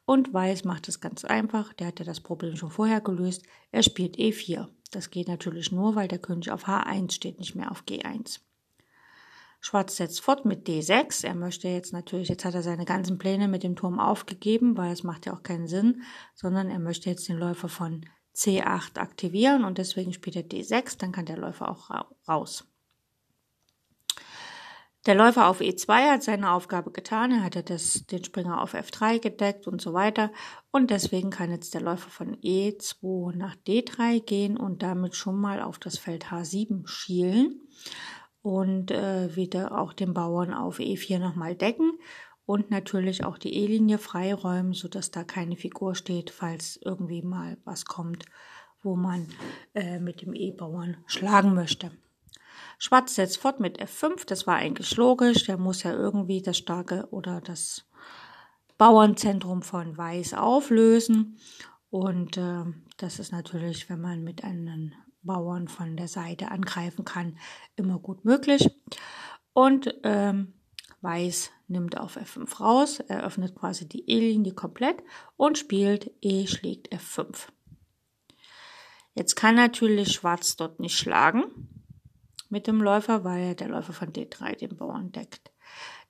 Und 0.05 0.33
Weiß 0.33 0.65
macht 0.65 0.89
es 0.89 0.99
ganz 0.99 1.23
einfach, 1.23 1.73
der 1.73 1.87
hat 1.87 1.99
ja 1.99 2.05
das 2.05 2.19
Problem 2.19 2.55
schon 2.55 2.71
vorher 2.71 3.01
gelöst. 3.01 3.43
Er 3.71 3.83
spielt 3.83 4.17
E4. 4.17 4.67
Das 4.91 5.09
geht 5.09 5.29
natürlich 5.29 5.71
nur, 5.71 5.95
weil 5.95 6.07
der 6.07 6.19
König 6.19 6.51
auf 6.51 6.67
H1 6.67 7.13
steht, 7.13 7.39
nicht 7.39 7.55
mehr 7.55 7.71
auf 7.71 7.83
G1. 7.83 8.39
Schwarz 9.61 9.95
setzt 9.95 10.21
fort 10.21 10.43
mit 10.43 10.67
D6. 10.67 11.25
Er 11.25 11.35
möchte 11.35 11.67
jetzt 11.67 11.93
natürlich, 11.93 12.29
jetzt 12.29 12.43
hat 12.43 12.55
er 12.55 12.63
seine 12.63 12.83
ganzen 12.83 13.17
Pläne 13.17 13.47
mit 13.47 13.63
dem 13.63 13.75
Turm 13.75 13.99
aufgegeben, 13.99 14.75
weil 14.75 14.91
es 14.91 15.03
macht 15.03 15.27
ja 15.27 15.33
auch 15.33 15.43
keinen 15.43 15.67
Sinn, 15.67 16.01
sondern 16.33 16.69
er 16.69 16.79
möchte 16.79 17.09
jetzt 17.09 17.29
den 17.29 17.37
Läufer 17.37 17.69
von 17.69 18.05
C8 18.35 18.97
aktivieren 18.97 19.65
und 19.65 19.77
deswegen 19.77 20.13
spielt 20.13 20.35
er 20.35 20.43
D6, 20.43 20.97
dann 20.97 21.11
kann 21.11 21.25
der 21.25 21.37
Läufer 21.37 21.69
auch 21.69 21.89
raus. 22.27 22.65
Der 25.07 25.15
Läufer 25.15 25.47
auf 25.47 25.61
E2 25.61 26.11
hat 26.11 26.21
seine 26.21 26.51
Aufgabe 26.51 26.91
getan, 26.91 27.31
er 27.31 27.43
hatte 27.43 27.63
das, 27.63 28.05
den 28.05 28.23
Springer 28.23 28.61
auf 28.61 28.75
F3 28.75 29.19
gedeckt 29.19 29.67
und 29.67 29.81
so 29.81 29.93
weiter 29.93 30.31
und 30.69 30.91
deswegen 30.91 31.31
kann 31.31 31.49
jetzt 31.49 31.73
der 31.73 31.81
Läufer 31.81 32.11
von 32.11 32.37
E2 32.37 33.35
nach 33.35 33.55
D3 33.67 34.23
gehen 34.23 34.57
und 34.57 34.83
damit 34.83 35.15
schon 35.15 35.41
mal 35.41 35.59
auf 35.59 35.79
das 35.79 35.97
Feld 35.97 36.25
H7 36.27 36.87
schielen 36.87 37.61
und 38.43 38.91
äh, 38.91 39.35
wieder 39.35 39.75
auch 39.75 39.93
den 39.93 40.13
Bauern 40.13 40.53
auf 40.53 40.77
E4 40.77 41.17
nochmal 41.17 41.55
decken 41.55 41.93
und 42.51 42.69
natürlich 42.69 43.23
auch 43.23 43.37
die 43.37 43.55
E-Linie 43.55 43.97
freiräumen, 43.97 44.73
sodass 44.73 45.09
da 45.09 45.23
keine 45.23 45.55
Figur 45.55 45.95
steht, 45.95 46.31
falls 46.31 46.77
irgendwie 46.83 47.21
mal 47.21 47.57
was 47.63 47.85
kommt, 47.85 48.25
wo 48.83 48.97
man 48.97 49.25
äh, 49.73 49.99
mit 49.99 50.21
dem 50.21 50.33
E-Bauern 50.33 50.97
schlagen 51.05 51.53
möchte. 51.53 51.91
Schwarz 52.77 53.15
setzt 53.15 53.37
fort 53.37 53.61
mit 53.61 53.81
F5, 53.81 54.25
das 54.27 54.47
war 54.47 54.57
eigentlich 54.57 54.97
logisch, 54.97 55.45
der 55.45 55.57
muss 55.57 55.83
ja 55.83 55.93
irgendwie 55.93 56.41
das 56.41 56.57
starke 56.57 57.07
oder 57.11 57.39
das 57.39 57.87
Bauernzentrum 58.77 59.61
von 59.61 59.97
Weiß 59.97 60.33
auflösen. 60.33 61.37
Und 61.89 62.35
äh, 62.35 62.65
das 62.97 63.19
ist 63.19 63.31
natürlich, 63.31 63.89
wenn 63.89 64.01
man 64.01 64.25
mit 64.25 64.43
einem 64.43 64.91
Bauern 65.23 65.69
von 65.69 65.95
der 65.95 66.09
Seite 66.09 66.51
angreifen 66.51 67.05
kann, 67.05 67.37
immer 67.77 67.97
gut 67.97 68.25
möglich. 68.25 68.69
Und 69.53 69.95
ähm, 70.03 70.55
Weiß 71.01 71.49
nimmt 71.71 71.97
auf 71.97 72.17
F5 72.17 72.59
raus, 72.59 72.99
eröffnet 72.99 73.55
quasi 73.55 73.87
die 73.87 74.09
E-Linie 74.09 74.53
komplett 74.53 75.03
und 75.37 75.57
spielt 75.57 76.11
E 76.21 76.47
schlägt 76.47 76.93
F5. 76.93 77.47
Jetzt 79.13 79.35
kann 79.35 79.55
natürlich 79.55 80.11
Schwarz 80.13 80.55
dort 80.55 80.79
nicht 80.79 80.97
schlagen 80.97 81.43
mit 82.49 82.67
dem 82.67 82.81
Läufer, 82.81 83.23
weil 83.23 83.55
der 83.55 83.69
Läufer 83.69 83.93
von 83.93 84.13
D3 84.13 84.57
den 84.57 84.77
Bauern 84.77 85.11
deckt. 85.11 85.51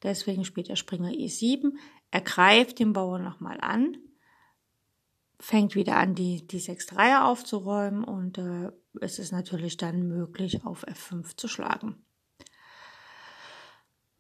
Deswegen 0.03 0.46
spielt 0.46 0.70
er 0.70 0.75
Springer 0.75 1.12
E7, 1.12 1.74
er 2.10 2.22
greift 2.22 2.80
den 2.80 2.94
Bauern 2.94 3.24
nochmal 3.24 3.60
an, 3.62 3.98
fängt 5.39 5.75
wieder 5.75 5.98
an, 5.98 6.15
die, 6.15 6.46
die 6.46 6.60
6 6.60 6.88
Dreier 6.88 7.25
aufzuräumen 7.25 8.03
und 8.03 8.38
äh, 8.38 8.72
es 9.00 9.20
ist 9.20 9.32
natürlich 9.32 9.77
dann 9.77 10.08
möglich, 10.08 10.65
auf 10.65 10.86
F5 10.88 11.38
zu 11.38 11.48
schlagen. 11.48 12.03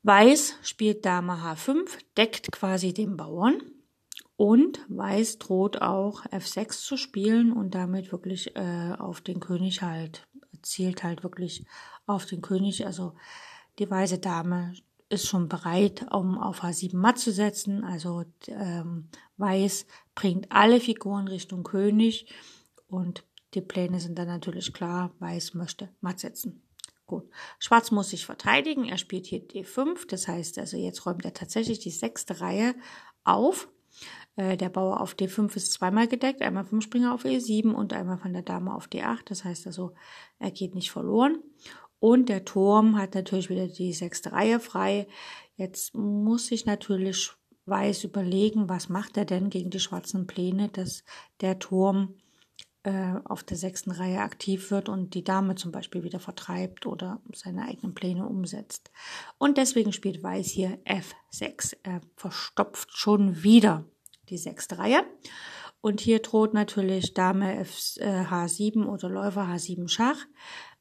Weiß 0.03 0.55
spielt 0.63 1.05
Dame 1.05 1.33
H5, 1.33 1.87
deckt 2.17 2.51
quasi 2.51 2.93
den 2.93 3.17
Bauern. 3.17 3.61
Und 4.35 4.83
Weiß 4.89 5.37
droht 5.37 5.83
auch 5.83 6.25
F6 6.25 6.83
zu 6.83 6.97
spielen 6.97 7.53
und 7.53 7.75
damit 7.75 8.11
wirklich 8.11 8.55
äh, 8.55 8.95
auf 8.97 9.21
den 9.21 9.39
König 9.39 9.83
halt, 9.83 10.27
zielt 10.63 11.03
halt 11.03 11.23
wirklich 11.23 11.65
auf 12.07 12.25
den 12.25 12.41
König. 12.41 12.87
Also 12.87 13.13
die 13.77 13.89
weiße 13.89 14.17
Dame 14.17 14.73
ist 15.09 15.27
schon 15.27 15.47
bereit, 15.47 16.07
um 16.11 16.39
auf 16.39 16.63
H7 16.63 16.97
matt 16.97 17.19
zu 17.19 17.31
setzen. 17.31 17.83
Also 17.83 18.23
ähm, 18.47 19.09
Weiß 19.37 19.85
bringt 20.15 20.51
alle 20.51 20.79
Figuren 20.79 21.27
Richtung 21.27 21.63
König 21.63 22.33
und 22.87 23.23
die 23.53 23.61
Pläne 23.61 23.99
sind 23.99 24.17
dann 24.17 24.27
natürlich 24.27 24.73
klar. 24.73 25.11
Weiß 25.19 25.53
möchte 25.53 25.89
matt 25.99 26.19
setzen. 26.19 26.63
Gut. 27.11 27.29
Schwarz 27.59 27.91
muss 27.91 28.11
sich 28.11 28.25
verteidigen. 28.25 28.85
Er 28.85 28.97
spielt 28.97 29.25
hier 29.25 29.45
D5. 29.45 30.07
Das 30.07 30.29
heißt 30.29 30.57
also, 30.59 30.77
jetzt 30.77 31.05
räumt 31.05 31.25
er 31.25 31.33
tatsächlich 31.33 31.79
die 31.79 31.89
sechste 31.89 32.39
Reihe 32.39 32.73
auf. 33.25 33.67
Äh, 34.37 34.55
der 34.55 34.69
Bauer 34.69 35.01
auf 35.01 35.15
D5 35.15 35.53
ist 35.57 35.73
zweimal 35.73 36.07
gedeckt. 36.07 36.41
Einmal 36.41 36.63
vom 36.63 36.79
Springer 36.79 37.13
auf 37.13 37.25
E7 37.25 37.73
und 37.73 37.91
einmal 37.91 38.17
von 38.17 38.31
der 38.31 38.43
Dame 38.43 38.73
auf 38.73 38.87
D8. 38.87 39.23
Das 39.25 39.43
heißt 39.43 39.67
also, 39.67 39.93
er 40.39 40.51
geht 40.51 40.73
nicht 40.73 40.89
verloren. 40.89 41.39
Und 41.99 42.29
der 42.29 42.45
Turm 42.45 42.97
hat 42.97 43.13
natürlich 43.13 43.49
wieder 43.49 43.67
die 43.67 43.91
sechste 43.91 44.31
Reihe 44.31 44.61
frei. 44.61 45.05
Jetzt 45.57 45.93
muss 45.93 46.47
sich 46.47 46.65
natürlich 46.65 47.33
Weiß 47.65 48.05
überlegen, 48.05 48.69
was 48.69 48.87
macht 48.87 49.17
er 49.17 49.25
denn 49.25 49.49
gegen 49.49 49.69
die 49.69 49.81
schwarzen 49.81 50.27
Pläne, 50.27 50.69
dass 50.69 51.03
der 51.41 51.59
Turm 51.59 52.15
äh, 52.83 53.13
auf 53.25 53.43
der 53.43 53.57
sechsten 53.57 53.91
Reihe 53.91 54.21
aktiv 54.21 54.71
wird 54.71 54.89
und 54.89 55.13
die 55.13 55.23
Dame 55.23 55.53
zum 55.53 55.71
Beispiel 55.71 56.03
wieder 56.03 56.19
vertreibt 56.19 56.87
oder 56.87 57.21
seine 57.33 57.65
eigenen 57.65 57.93
Pläne 57.93 58.25
umsetzt. 58.25 58.91
Und 59.37 59.57
deswegen 59.57 59.93
spielt 59.93 60.23
Weiß 60.23 60.47
hier 60.47 60.79
F6. 60.85 61.77
Er 61.83 62.01
verstopft 62.15 62.89
schon 62.97 63.43
wieder 63.43 63.85
die 64.29 64.37
sechste 64.39 64.79
Reihe. 64.79 65.03
Und 65.81 65.99
hier 65.99 66.19
droht 66.19 66.53
natürlich 66.55 67.13
Dame 67.13 67.57
F, 67.59 67.97
äh, 67.97 68.23
H7 68.23 68.85
oder 68.85 69.09
Läufer 69.09 69.43
H7 69.43 69.87
Schach. 69.87 70.25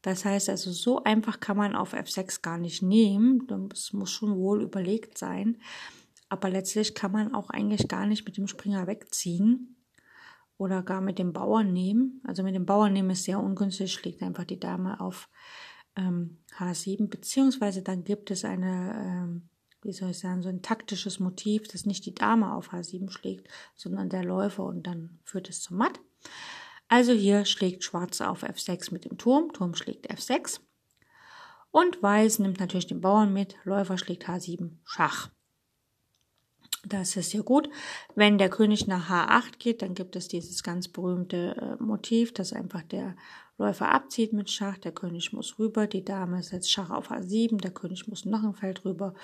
Das 0.03 0.25
heißt 0.25 0.49
also, 0.49 0.73
so 0.73 1.05
einfach 1.05 1.41
kann 1.41 1.59
man 1.59 1.77
auf 1.77 1.93
F6 1.93 2.41
gar 2.41 2.57
nicht 2.57 2.83
nehmen. 2.83 3.47
Das 3.47 3.93
muss 3.93 4.11
schon 4.11 4.37
wohl 4.37 4.63
überlegt 4.63 5.19
sein. 5.19 5.59
Aber 6.31 6.49
letztlich 6.49 6.95
kann 6.95 7.13
man 7.13 7.35
auch 7.35 7.51
eigentlich 7.51 7.89
gar 7.89 8.07
nicht 8.07 8.25
mit 8.25 8.37
dem 8.37 8.47
Springer 8.47 8.87
wegziehen 8.87 9.77
oder 10.61 10.83
gar 10.83 11.01
mit 11.01 11.19
dem 11.19 11.33
Bauern 11.33 11.73
nehmen. 11.73 12.21
Also 12.27 12.43
mit 12.43 12.55
dem 12.55 12.67
Bauern 12.67 12.93
nehmen 12.93 13.11
ist 13.11 13.25
sehr 13.25 13.41
ungünstig, 13.41 13.95
schlägt 13.95 14.23
einfach 14.23 14.45
die 14.45 14.61
Dame 14.61 15.01
auf 15.01 15.31
ähm, 15.97 16.37
H7, 16.59 17.09
beziehungsweise 17.09 17.83
dann 17.83 18.05
gibt 18.05 18.31
es 18.31 18.45
eine, 18.45 18.95
ähm, 18.95 19.49
wie 19.81 19.93
soll 19.93 20.11
ich 20.11 20.19
sagen, 20.19 20.43
so 20.43 20.51
ein 20.51 20.61
taktisches 20.61 21.19
Motiv, 21.19 21.67
dass 21.67 21.87
nicht 21.87 22.05
die 22.05 22.15
Dame 22.15 22.55
auf 22.55 22.75
H7 22.75 23.11
schlägt, 23.11 23.49
sondern 23.75 24.11
der 24.11 24.23
Läufer 24.23 24.65
und 24.65 24.87
dann 24.87 25.19
führt 25.25 25.49
es 25.49 25.63
zum 25.63 25.79
Matt. 25.79 25.99
Also 26.89 27.13
hier 27.13 27.47
schlägt 27.47 27.83
Schwarz 27.83 28.21
auf 28.21 28.45
F6 28.45 28.93
mit 28.93 29.07
dem 29.07 29.17
Turm, 29.17 29.55
Turm 29.55 29.75
schlägt 29.75 30.11
F6 30.13 30.61
und 31.71 32.03
Weiß 32.03 32.39
nimmt 32.39 32.61
natürlich 32.61 32.87
den 32.87 33.01
Bauern 33.01 33.33
mit, 33.33 33.57
Läufer 33.65 33.97
schlägt 33.97 34.29
H7 34.29 34.73
Schach. 34.85 35.31
Das 36.85 37.17
ist 37.17 37.33
ja 37.35 37.43
gut. 37.43 37.69
Wenn 38.15 38.39
der 38.39 38.49
König 38.49 38.87
nach 38.87 39.11
H8 39.11 39.59
geht, 39.59 39.83
dann 39.83 39.95
gibt 39.95 40.17
es 40.17 40.29
dieses 40.29 40.63
ganz 40.63 40.89
berühmte 40.89 41.77
äh, 41.79 41.83
Motiv, 41.83 42.33
dass 42.33 42.53
einfach 42.53 42.83
der 42.83 43.17
Läufer 43.59 43.93
abzieht 43.93 44.33
mit 44.33 44.51
Schach, 44.51 44.79
der 44.79 44.93
König 44.93 45.35
muss 45.35 45.59
rüber, 45.59 45.87
die 45.87 46.05
Dame 46.05 46.43
setzt 46.43 46.73
Schach 46.73 46.89
auf 46.89 47.11
H7, 47.11 47.59
der 47.59 47.73
König 47.73 48.09
muss 48.09 48.25
noch 48.25 48.43
ein 48.43 48.55
Feld 48.55 48.87
rüber 48.87 49.15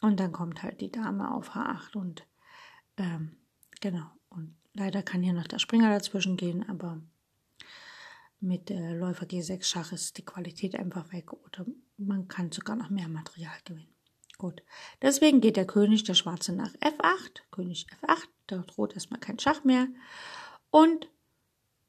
und 0.00 0.18
dann 0.18 0.32
kommt 0.32 0.64
halt 0.64 0.80
die 0.80 0.90
Dame 0.90 1.32
auf 1.32 1.54
H8 1.54 1.96
und 1.96 2.26
ähm, 2.96 3.36
genau. 3.80 4.06
Und 4.28 4.56
leider 4.74 5.04
kann 5.04 5.22
hier 5.22 5.32
noch 5.32 5.46
der 5.46 5.60
Springer 5.60 5.90
dazwischen 5.90 6.36
gehen, 6.36 6.68
aber 6.68 7.00
mit 8.40 8.70
äh, 8.70 8.94
Läufer 8.94 9.26
G6 9.26 9.62
Schach 9.62 9.92
ist 9.92 10.18
die 10.18 10.24
Qualität 10.24 10.74
einfach 10.74 11.12
weg 11.12 11.32
oder 11.32 11.64
man 11.96 12.26
kann 12.26 12.50
sogar 12.50 12.74
noch 12.74 12.90
mehr 12.90 13.08
Material 13.08 13.56
gewinnen. 13.64 13.94
Gut. 14.40 14.62
Deswegen 15.02 15.42
geht 15.42 15.58
der 15.58 15.66
König 15.66 16.04
der 16.04 16.14
Schwarze 16.14 16.54
nach 16.54 16.72
F8. 16.76 17.42
König 17.50 17.86
F8. 18.00 18.26
Da 18.46 18.56
droht 18.56 18.94
erstmal 18.94 19.20
kein 19.20 19.38
Schach 19.38 19.64
mehr. 19.64 19.88
Und 20.70 21.10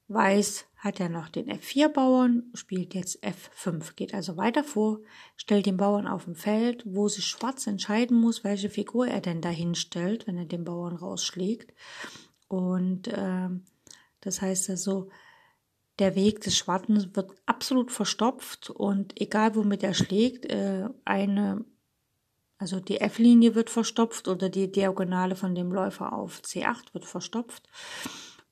Weiß 0.10 0.65
hat 0.75 1.00
ja 1.00 1.08
noch 1.08 1.29
den 1.29 1.50
F4-Bauern, 1.50 2.51
spielt 2.53 2.93
jetzt 2.93 3.24
F5, 3.24 3.96
geht 3.96 4.13
also 4.13 4.36
weiter 4.36 4.65
vor, 4.65 5.00
stellt 5.38 5.65
den 5.65 5.77
Bauern 5.77 6.08
auf 6.08 6.25
dem 6.25 6.36
Feld, 6.36 6.84
wo 6.86 7.08
sich 7.08 7.25
Schwarz 7.25 7.65
entscheiden 7.67 8.20
muss, 8.20 8.43
welche 8.43 8.70
Figur 8.70 9.08
er 9.08 9.22
denn 9.22 9.39
dahin 9.39 9.74
stellt, 9.74 10.27
wenn 10.27 10.38
er 10.38 10.43
den 10.43 10.65
Bauern 10.65 10.98
rausschlägt. 10.98 11.74
Und 12.50 13.08
äh, 13.08 13.48
das 14.20 14.41
heißt 14.41 14.70
also, 14.72 15.08
der 16.00 16.15
Weg 16.15 16.41
des 16.41 16.58
Schwarzen 16.58 17.15
wird 17.15 17.31
absolut 17.46 17.93
verstopft 17.93 18.70
und 18.70 19.22
egal 19.22 19.55
womit 19.55 19.84
er 19.84 19.93
schlägt, 19.93 20.46
äh, 20.48 20.89
eine 21.05 21.63
also 22.61 22.79
die 22.79 23.01
F-Linie 23.01 23.55
wird 23.55 23.71
verstopft 23.71 24.27
oder 24.27 24.47
die 24.47 24.71
Diagonale 24.71 25.35
von 25.35 25.55
dem 25.55 25.71
Läufer 25.71 26.13
auf 26.13 26.41
C8 26.41 26.93
wird 26.93 27.05
verstopft. 27.05 27.67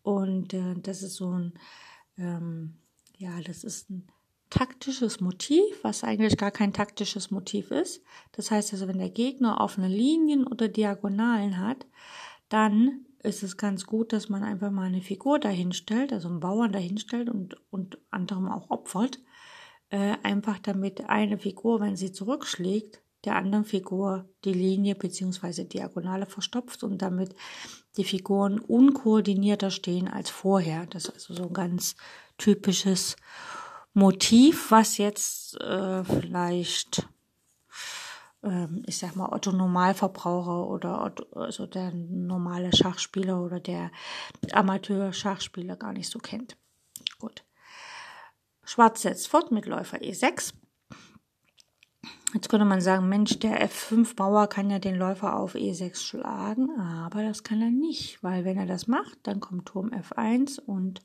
Und 0.01 0.51
äh, 0.55 0.73
das 0.81 1.03
ist 1.03 1.13
so 1.13 1.31
ein, 1.31 1.53
ähm, 2.17 2.79
ja, 3.19 3.39
das 3.45 3.63
ist 3.63 3.91
ein 3.91 4.07
taktisches 4.49 5.21
Motiv, 5.21 5.83
was 5.83 6.03
eigentlich 6.03 6.37
gar 6.37 6.49
kein 6.49 6.73
taktisches 6.73 7.29
Motiv 7.29 7.69
ist. 7.69 8.01
Das 8.31 8.49
heißt 8.49 8.73
also, 8.73 8.87
wenn 8.87 8.97
der 8.97 9.11
Gegner 9.11 9.61
offene 9.61 9.87
Linien 9.87 10.47
oder 10.47 10.69
Diagonalen 10.69 11.59
hat, 11.59 11.85
dann 12.49 13.05
ist 13.21 13.43
es 13.43 13.57
ganz 13.57 13.85
gut, 13.85 14.11
dass 14.11 14.27
man 14.27 14.43
einfach 14.43 14.71
mal 14.71 14.87
eine 14.87 15.01
Figur 15.01 15.37
dahinstellt, 15.37 16.11
also 16.13 16.29
einen 16.29 16.39
Bauern 16.39 16.71
dahinstellt 16.71 17.29
und, 17.29 17.57
und 17.69 17.99
anderem 18.09 18.47
auch 18.47 18.71
opfert. 18.71 19.19
Äh, 19.91 20.17
einfach 20.23 20.57
damit 20.57 21.07
eine 21.09 21.37
Figur, 21.37 21.79
wenn 21.79 21.95
sie 21.95 22.11
zurückschlägt, 22.11 23.03
der 23.25 23.35
anderen 23.35 23.65
Figur 23.65 24.29
die 24.45 24.53
Linie 24.53 24.95
bzw. 24.95 25.65
Diagonale 25.65 26.25
verstopft 26.25 26.83
und 26.83 27.01
damit 27.01 27.35
die 27.97 28.03
Figuren 28.03 28.59
unkoordinierter 28.59 29.71
stehen 29.71 30.07
als 30.07 30.29
vorher. 30.29 30.85
Das 30.87 31.05
ist 31.05 31.13
also 31.13 31.33
so 31.33 31.43
ein 31.49 31.53
ganz 31.53 31.95
typisches 32.37 33.17
Motiv, 33.93 34.71
was 34.71 34.97
jetzt 34.97 35.59
äh, 35.59 36.03
vielleicht, 36.03 37.07
ähm, 38.43 38.83
ich 38.85 38.97
sag 38.97 39.15
mal, 39.15 39.33
Otto 39.33 39.51
Normalverbraucher 39.51 40.67
oder 40.67 41.03
Otto, 41.03 41.25
also 41.39 41.65
der 41.65 41.91
normale 41.91 42.73
Schachspieler 42.73 43.41
oder 43.41 43.59
der 43.59 43.91
Amateur-Schachspieler 44.53 45.75
gar 45.75 45.91
nicht 45.91 46.09
so 46.09 46.19
kennt. 46.19 46.55
Gut. 47.17 47.43
Schwarz 48.63 49.01
setzt 49.01 49.27
fort 49.27 49.51
mit 49.51 49.65
Läufer 49.65 49.97
E6. 49.97 50.53
Jetzt 52.33 52.49
könnte 52.49 52.65
man 52.65 52.79
sagen, 52.79 53.09
Mensch, 53.09 53.39
der 53.39 53.67
F5 53.67 54.15
Bauer 54.15 54.47
kann 54.47 54.69
ja 54.69 54.77
den 54.77 54.95
Läufer 54.95 55.35
auf 55.35 55.55
E6 55.55 55.97
schlagen, 55.97 56.69
aber 56.79 57.23
das 57.23 57.43
kann 57.43 57.61
er 57.61 57.71
nicht, 57.71 58.21
weil 58.23 58.45
wenn 58.45 58.57
er 58.57 58.67
das 58.67 58.87
macht, 58.87 59.17
dann 59.23 59.39
kommt 59.39 59.67
Turm 59.67 59.89
F1 59.89 60.59
und 60.59 61.01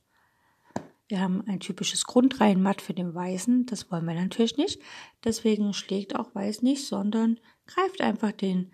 wir 1.09 1.21
haben 1.21 1.43
ein 1.47 1.61
typisches 1.61 2.05
Grundreihenmatt 2.05 2.83
für 2.83 2.95
den 2.95 3.15
Weißen, 3.15 3.67
das 3.67 3.91
wollen 3.91 4.07
wir 4.07 4.15
natürlich 4.15 4.57
nicht. 4.57 4.83
Deswegen 5.23 5.73
schlägt 5.73 6.17
auch 6.17 6.35
Weiß 6.35 6.63
nicht, 6.63 6.87
sondern 6.87 7.39
greift 7.67 8.01
einfach 8.01 8.33
den 8.33 8.73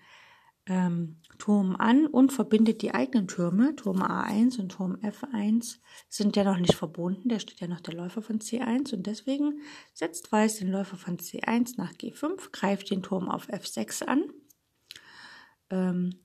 ähm, 0.66 1.16
Turm 1.40 1.75
an 1.75 2.06
und 2.06 2.32
verbindet 2.32 2.82
die 2.82 2.94
eigenen 2.94 3.26
Türme. 3.26 3.75
Turm 3.75 4.02
A1 4.02 4.61
und 4.61 4.68
Turm 4.68 4.97
F1 5.02 5.78
sind 6.09 6.37
ja 6.37 6.44
noch 6.44 6.59
nicht 6.59 6.75
verbunden, 6.75 7.28
da 7.28 7.40
steht 7.40 7.61
ja 7.61 7.66
noch 7.66 7.80
der 7.80 7.94
Läufer 7.94 8.23
von 8.23 8.38
C1 8.38 8.94
und 8.94 9.06
deswegen 9.06 9.61
setzt 9.92 10.30
Weiß 10.30 10.59
den 10.59 10.70
Läufer 10.70 10.97
von 10.97 11.18
C1 11.18 11.75
nach 11.76 11.92
G5, 11.92 12.52
greift 12.52 12.90
den 12.90 13.02
Turm 13.02 13.28
auf 13.28 13.49
F6 13.49 14.04
an. 14.04 14.23
Ähm, 15.70 16.20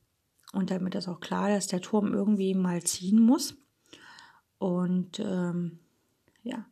und 0.53 0.69
damit 0.69 0.93
ist 0.95 1.07
auch 1.07 1.19
klar, 1.19 1.49
dass 1.49 1.67
der 1.67 1.81
Turm 1.81 2.13
irgendwie 2.13 2.53
mal 2.53 2.83
ziehen 2.83 3.19
muss. 3.19 3.55
Und 4.59 5.19
ähm, 5.19 5.79
ja, 6.43 6.65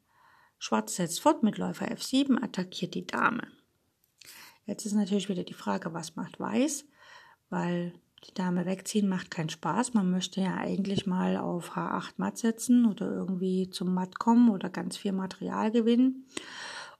Schwarz 0.59 0.95
setzt 0.95 1.21
fort 1.21 1.43
mit 1.43 1.57
Läufer 1.57 1.87
F7, 1.87 2.41
attackiert 2.41 2.93
die 2.93 3.07
Dame. 3.07 3.47
Jetzt 4.65 4.85
ist 4.85 4.93
natürlich 4.93 5.27
wieder 5.27 5.43
die 5.43 5.53
Frage, 5.53 5.93
was 5.93 6.15
macht 6.15 6.39
Weiß? 6.39 6.85
Weil 7.49 7.93
die 8.25 8.33
Dame 8.33 8.65
wegziehen 8.65 9.09
macht 9.09 9.31
keinen 9.31 9.49
Spaß. 9.49 9.93
Man 9.93 10.09
möchte 10.09 10.41
ja 10.41 10.55
eigentlich 10.55 11.05
mal 11.05 11.37
auf 11.37 11.75
H8 11.75 12.13
matt 12.17 12.37
setzen 12.37 12.85
oder 12.85 13.11
irgendwie 13.11 13.69
zum 13.69 13.93
Matt 13.93 14.19
kommen 14.19 14.49
oder 14.49 14.69
ganz 14.69 14.97
viel 14.97 15.11
Material 15.11 15.71
gewinnen. 15.71 16.27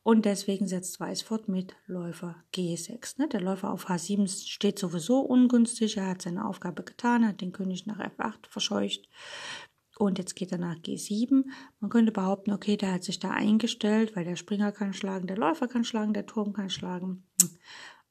Und 0.04 0.26
deswegen 0.26 0.68
setzt 0.68 1.00
Weiß 1.00 1.22
fort 1.22 1.48
mit 1.48 1.76
Läufer 1.88 2.36
G6. 2.54 3.20
Ne? 3.20 3.30
Der 3.30 3.40
Läufer 3.40 3.72
auf 3.72 3.90
H7 3.90 4.28
steht 4.48 4.78
sowieso 4.78 5.22
ungünstig. 5.22 5.96
Er 5.96 6.10
hat 6.10 6.22
seine 6.22 6.46
Aufgabe 6.46 6.84
getan, 6.84 7.26
hat 7.26 7.40
den 7.40 7.54
König 7.54 7.86
nach 7.86 8.00
F8 8.00 8.50
verscheucht. 8.50 9.08
Und 9.98 10.18
jetzt 10.18 10.36
geht 10.36 10.52
er 10.52 10.58
nach 10.58 10.76
G7. 10.76 11.46
Man 11.80 11.90
könnte 11.90 12.12
behaupten, 12.12 12.52
okay, 12.52 12.76
der 12.76 12.94
hat 12.94 13.04
sich 13.06 13.20
da 13.20 13.30
eingestellt, 13.30 14.16
weil 14.16 14.26
der 14.26 14.36
Springer 14.36 14.74
kann 14.74 14.94
schlagen, 14.94 15.28
der 15.28 15.38
Läufer 15.38 15.68
kann 15.68 15.86
schlagen, 15.86 16.14
der 16.14 16.26
Turm 16.26 16.52
kann 16.52 16.70
schlagen. 16.70 17.24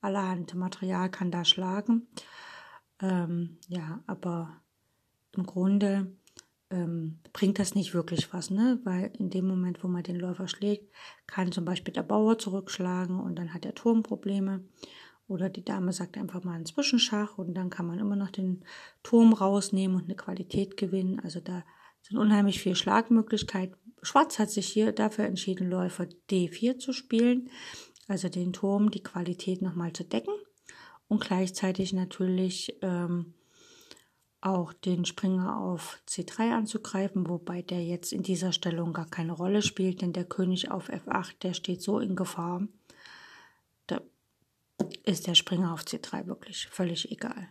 Allerhand 0.00 0.54
Material 0.54 1.11
kann 1.11 1.31
da 1.31 1.45
schlagen. 1.45 2.09
Ähm, 3.02 3.59
ja, 3.68 4.02
aber 4.06 4.62
im 5.33 5.44
Grunde 5.44 6.16
ähm, 6.70 7.18
bringt 7.33 7.59
das 7.59 7.74
nicht 7.74 7.94
wirklich 7.94 8.33
was, 8.33 8.50
ne? 8.50 8.81
Weil 8.85 9.12
in 9.18 9.29
dem 9.29 9.46
Moment, 9.46 9.83
wo 9.83 9.88
man 9.88 10.05
den 10.05 10.16
Läufer 10.16 10.46
schlägt, 10.46 10.92
kann 11.26 11.53
zum 11.53 11.64
Beispiel 11.64 11.92
der 11.92 12.05
Bauer 12.05 12.38
zurückschlagen 12.38 13.18
und 13.18 13.37
dann 13.38 13.53
hat 13.53 13.64
der 13.64 13.74
Turm 13.74 14.03
Probleme. 14.03 14.64
Oder 15.26 15.48
die 15.48 15.64
Dame 15.64 15.92
sagt 15.92 16.16
einfach 16.16 16.44
mal 16.44 16.55
einen 16.55 16.66
Zwischenschach 16.66 17.38
und 17.38 17.55
dann 17.55 17.70
kann 17.70 17.87
man 17.87 17.98
immer 17.98 18.16
noch 18.16 18.31
den 18.31 18.64
Turm 19.03 19.33
rausnehmen 19.33 19.96
und 19.96 20.05
eine 20.05 20.16
Qualität 20.16 20.76
gewinnen. 20.76 21.20
Also 21.20 21.40
da 21.40 21.64
sind 22.03 22.18
unheimlich 22.18 22.61
viele 22.61 22.76
Schlagmöglichkeiten. 22.76 23.76
Schwarz 24.03 24.38
hat 24.38 24.50
sich 24.50 24.66
hier 24.66 24.92
dafür 24.92 25.24
entschieden, 25.24 25.70
Läufer 25.70 26.07
D4 26.31 26.79
zu 26.79 26.92
spielen, 26.92 27.50
also 28.09 28.29
den 28.29 28.53
Turm, 28.53 28.90
die 28.90 29.03
Qualität 29.03 29.62
nochmal 29.62 29.92
zu 29.92 30.05
decken 30.05 30.35
und 31.12 31.20
gleichzeitig 31.20 31.92
natürlich 31.92 32.75
ähm, 32.81 33.35
auch 34.40 34.72
den 34.72 35.05
Springer 35.05 35.61
auf 35.61 35.98
C3 36.09 36.55
anzugreifen, 36.55 37.29
wobei 37.29 37.61
der 37.61 37.85
jetzt 37.85 38.14
in 38.14 38.22
dieser 38.22 38.53
Stellung 38.53 38.94
gar 38.94 39.11
keine 39.11 39.33
Rolle 39.33 39.61
spielt, 39.61 40.01
denn 40.01 40.14
der 40.14 40.25
König 40.25 40.70
auf 40.70 40.88
F8, 40.88 41.35
der 41.42 41.53
steht 41.53 41.83
so 41.83 42.01
in 42.01 42.16
Gefahr. 42.16 42.66
Da 43.88 44.01
ist 45.05 45.27
der 45.27 45.35
Springer 45.35 45.75
auf 45.75 45.83
C3 45.83 46.27
wirklich 46.27 46.66
völlig 46.68 47.12
egal. 47.12 47.46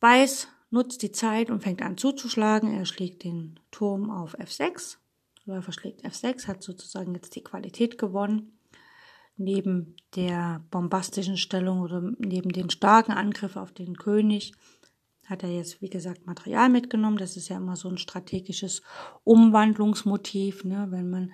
Weiß 0.00 0.48
nutzt 0.68 1.00
die 1.00 1.12
Zeit 1.12 1.50
und 1.50 1.62
fängt 1.62 1.80
an 1.80 1.96
zuzuschlagen. 1.96 2.70
Er 2.70 2.84
schlägt 2.84 3.24
den 3.24 3.58
Turm 3.70 4.10
auf 4.10 4.38
F6. 4.38 4.98
Läufer 5.46 5.72
schlägt 5.72 6.04
F6, 6.04 6.48
hat 6.48 6.62
sozusagen 6.62 7.14
jetzt 7.14 7.34
die 7.34 7.42
Qualität 7.42 7.96
gewonnen 7.96 8.57
neben 9.38 9.96
der 10.14 10.64
bombastischen 10.70 11.36
Stellung 11.36 11.80
oder 11.80 12.02
neben 12.18 12.50
den 12.50 12.70
starken 12.70 13.12
Angriff 13.12 13.56
auf 13.56 13.72
den 13.72 13.96
König 13.96 14.52
hat 15.28 15.42
er 15.42 15.50
jetzt, 15.50 15.82
wie 15.82 15.90
gesagt, 15.90 16.26
Material 16.26 16.70
mitgenommen. 16.70 17.18
Das 17.18 17.36
ist 17.36 17.48
ja 17.48 17.58
immer 17.58 17.76
so 17.76 17.88
ein 17.88 17.98
strategisches 17.98 18.82
Umwandlungsmotiv. 19.24 20.64
Ne? 20.64 20.86
Wenn 20.90 21.10
man 21.10 21.32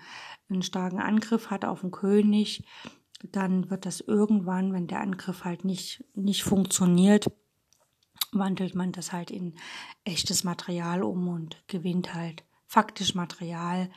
einen 0.48 0.62
starken 0.62 0.98
Angriff 0.98 1.50
hat 1.50 1.64
auf 1.64 1.82
den 1.82 1.92
König, 1.92 2.64
dann 3.22 3.70
wird 3.70 3.86
das 3.86 4.00
irgendwann, 4.00 4.72
wenn 4.72 4.86
der 4.86 5.00
Angriff 5.00 5.44
halt 5.44 5.64
nicht, 5.64 6.04
nicht 6.14 6.42
funktioniert, 6.42 7.30
wandelt 8.32 8.74
man 8.74 8.92
das 8.92 9.12
halt 9.12 9.30
in 9.30 9.54
echtes 10.04 10.44
Material 10.44 11.02
um 11.02 11.28
und 11.28 11.62
gewinnt 11.68 12.14
halt 12.14 12.44
faktisch 12.66 13.14
Material, 13.14 13.90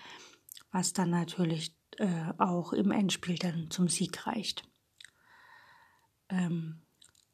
was 0.72 0.94
dann 0.94 1.10
natürlich 1.10 1.77
äh, 1.98 2.34
auch 2.38 2.74
im 2.74 2.92
Endspiel 2.92 3.36
dann 3.36 3.70
zum 3.70 3.88
Sieg 3.88 4.28
reicht. 4.28 4.64
Ähm, 6.30 6.82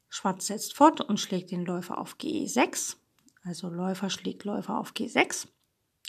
Schwarz 0.10 0.48
setzt 0.48 0.76
fort 0.76 1.02
und 1.02 1.20
schlägt 1.20 1.52
den 1.52 1.66
Läufer 1.66 1.98
auf 1.98 2.18
G6. 2.18 2.98
Also 3.44 3.70
Läufer 3.70 4.10
schlägt 4.10 4.44
Läufer 4.44 4.78
auf 4.78 4.94
G6. 4.94 5.48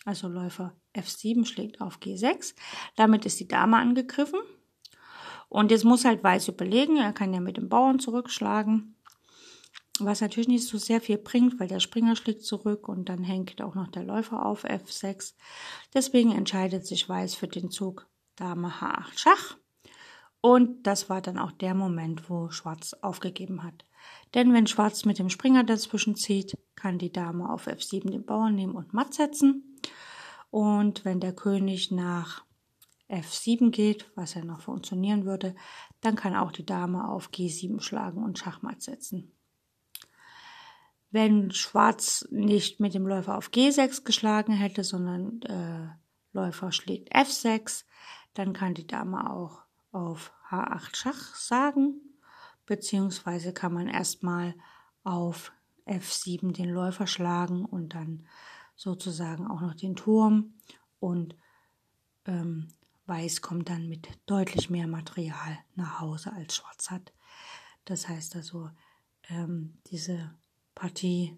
Also 0.04 0.28
Läufer 0.28 0.74
F7 0.94 1.46
schlägt 1.46 1.80
auf 1.80 1.98
G6. 1.98 2.54
Damit 2.96 3.24
ist 3.24 3.40
die 3.40 3.48
Dame 3.48 3.78
angegriffen. 3.78 4.40
Und 5.48 5.70
jetzt 5.70 5.84
muss 5.84 6.04
halt 6.04 6.22
Weiß 6.22 6.48
überlegen. 6.48 6.98
Er 6.98 7.12
kann 7.12 7.32
ja 7.32 7.40
mit 7.40 7.56
dem 7.56 7.68
Bauern 7.68 7.98
zurückschlagen. 7.98 8.96
Was 10.00 10.20
natürlich 10.20 10.48
nicht 10.48 10.66
so 10.66 10.76
sehr 10.76 11.00
viel 11.00 11.18
bringt, 11.18 11.60
weil 11.60 11.68
der 11.68 11.78
Springer 11.80 12.16
schlägt 12.16 12.42
zurück 12.42 12.88
und 12.88 13.08
dann 13.08 13.22
hängt 13.22 13.62
auch 13.62 13.76
noch 13.76 13.88
der 13.88 14.02
Läufer 14.02 14.44
auf 14.44 14.64
F6. 14.64 15.34
Deswegen 15.94 16.32
entscheidet 16.32 16.84
sich 16.84 17.08
Weiß 17.08 17.36
für 17.36 17.46
den 17.46 17.70
Zug 17.70 18.08
Dame 18.36 18.68
H8 18.68 19.18
Schach. 19.18 19.56
Und 20.40 20.86
das 20.86 21.08
war 21.08 21.22
dann 21.22 21.38
auch 21.38 21.52
der 21.52 21.74
Moment, 21.74 22.28
wo 22.28 22.50
Schwarz 22.50 22.94
aufgegeben 23.00 23.62
hat. 23.62 23.84
Denn 24.34 24.52
wenn 24.52 24.66
Schwarz 24.66 25.04
mit 25.04 25.18
dem 25.18 25.30
Springer 25.30 25.64
dazwischen 25.64 26.16
zieht, 26.16 26.58
kann 26.76 26.98
die 26.98 27.12
Dame 27.12 27.50
auf 27.50 27.66
F7 27.66 28.10
den 28.10 28.26
Bauern 28.26 28.54
nehmen 28.54 28.74
und 28.74 28.92
matt 28.92 29.14
setzen. 29.14 29.78
Und 30.50 31.04
wenn 31.04 31.20
der 31.20 31.32
König 31.34 31.90
nach 31.90 32.44
F7 33.08 33.70
geht, 33.70 34.10
was 34.16 34.34
ja 34.34 34.44
noch 34.44 34.60
funktionieren 34.60 35.24
würde, 35.24 35.54
dann 36.00 36.16
kann 36.16 36.36
auch 36.36 36.52
die 36.52 36.66
Dame 36.66 37.08
auf 37.08 37.30
G7 37.30 37.80
schlagen 37.80 38.22
und 38.22 38.38
Schachmatt 38.38 38.82
setzen. 38.82 39.32
Wenn 41.10 41.52
Schwarz 41.52 42.26
nicht 42.30 42.80
mit 42.80 42.92
dem 42.94 43.06
Läufer 43.06 43.38
auf 43.38 43.48
G6 43.48 44.04
geschlagen 44.04 44.52
hätte, 44.52 44.84
sondern 44.84 45.42
äh, 45.42 45.88
Läufer 46.32 46.72
schlägt 46.72 47.14
F6, 47.14 47.84
dann 48.34 48.52
kann 48.52 48.74
die 48.74 48.86
Dame 48.86 49.30
auch 49.30 49.62
auf 49.92 50.32
H8 50.50 50.96
Schach 50.96 51.34
sagen, 51.34 52.00
beziehungsweise 52.66 53.52
kann 53.52 53.72
man 53.72 53.88
erstmal 53.88 54.54
auf 55.04 55.52
F7 55.86 56.52
den 56.52 56.70
Läufer 56.70 57.06
schlagen 57.06 57.64
und 57.64 57.94
dann 57.94 58.26
sozusagen 58.76 59.46
auch 59.46 59.60
noch 59.60 59.74
den 59.74 59.96
Turm 59.96 60.54
und 60.98 61.36
ähm, 62.26 62.68
Weiß 63.06 63.42
kommt 63.42 63.68
dann 63.68 63.88
mit 63.88 64.08
deutlich 64.24 64.70
mehr 64.70 64.86
Material 64.86 65.58
nach 65.74 66.00
Hause 66.00 66.32
als 66.32 66.56
Schwarz 66.56 66.90
hat. 66.90 67.12
Das 67.84 68.08
heißt 68.08 68.34
also, 68.34 68.70
ähm, 69.28 69.76
diese 69.88 70.34
Partie 70.74 71.36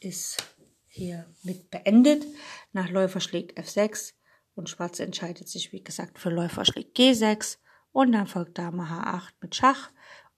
ist 0.00 0.42
hier 0.86 1.26
mit 1.42 1.70
beendet. 1.70 2.24
Nach 2.72 2.88
Läufer 2.88 3.20
schlägt 3.20 3.58
F6 3.58 4.14
Und 4.54 4.68
Schwarz 4.68 5.00
entscheidet 5.00 5.48
sich, 5.48 5.72
wie 5.72 5.82
gesagt, 5.82 6.18
für 6.18 6.30
Läufer 6.30 6.64
schräg 6.64 6.94
G6 6.96 7.58
und 7.92 8.12
dann 8.12 8.26
folgt 8.26 8.58
Dame 8.58 8.84
H8 8.84 9.32
mit 9.40 9.54
Schach. 9.54 9.90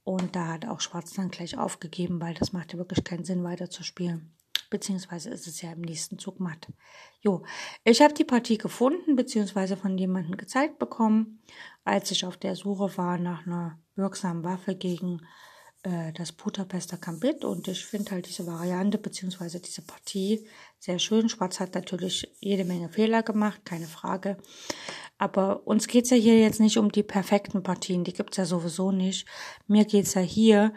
Und 0.05 0.37
da 0.37 0.48
hat 0.48 0.66
auch 0.66 0.81
Schwarz 0.81 1.14
dann 1.14 1.31
gleich 1.31 1.57
aufgegeben, 1.57 2.20
weil 2.20 2.35
das 2.35 2.53
macht 2.53 2.72
ja 2.72 2.79
wirklich 2.79 3.05
keinen 3.05 3.24
Sinn, 3.24 3.42
weiter 3.42 3.70
zu 3.70 3.83
spielen. 3.83 4.35
Beziehungsweise 4.70 5.31
ist 5.31 5.46
es 5.46 5.62
ja 5.62 5.72
im 5.72 5.81
nächsten 5.81 6.18
Zug 6.18 6.40
matt. 6.40 6.68
Jo, 7.20 7.44
ich 7.85 8.03
habe 8.03 8.12
die 8.12 8.24
Partie 8.24 8.59
gefunden, 8.59 9.16
beziehungsweise 9.16 9.77
von 9.77 9.96
jemandem 9.96 10.37
gezeigt 10.37 10.79
bekommen, 10.79 11.42
als 11.85 12.11
ich 12.11 12.24
auf 12.24 12.37
der 12.37 12.57
Suche 12.57 12.96
war 12.96 13.18
nach 13.18 13.46
einer 13.46 13.79
wirksamen 13.94 14.44
Waffe 14.44 14.74
gegen 14.74 15.20
äh, 15.85 16.12
das 16.14 16.33
Budapester 16.33 16.97
Gambit 16.97 17.44
und 17.44 17.68
ich 17.68 17.85
finde 17.85 18.12
halt 18.12 18.27
diese 18.27 18.47
Variante 18.47 18.97
beziehungsweise 18.99 19.61
diese 19.61 19.83
Partie 19.83 20.47
sehr 20.79 20.99
schön. 20.99 21.29
Schwarz 21.29 21.61
hat 21.61 21.75
natürlich 21.75 22.27
jede 22.40 22.64
Menge 22.64 22.88
Fehler 22.88 23.23
gemacht, 23.23 23.61
keine 23.64 23.87
Frage. 23.87 24.38
Aber 25.18 25.66
uns 25.66 25.87
geht's 25.87 26.11
ja 26.11 26.16
hier 26.16 26.40
jetzt 26.40 26.59
nicht 26.61 26.79
um 26.79 26.90
die 26.90 27.03
perfekten 27.03 27.62
Partien, 27.62 28.03
die 28.03 28.14
gibt's 28.14 28.38
ja 28.38 28.47
sowieso 28.47 28.92
nicht. 28.92 29.29
Mir 29.66 29.85
geht's 29.85 30.14
ja 30.14 30.23
hier 30.23 30.73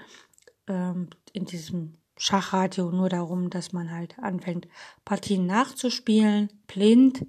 ähm, 0.67 1.09
in 1.31 1.45
diesem 1.45 1.97
Schachradio 2.17 2.91
nur 2.91 3.07
darum, 3.07 3.49
dass 3.49 3.71
man 3.71 3.91
halt 3.91 4.19
anfängt, 4.19 4.67
Partien 5.05 5.45
nachzuspielen, 5.45 6.51
blind, 6.67 7.25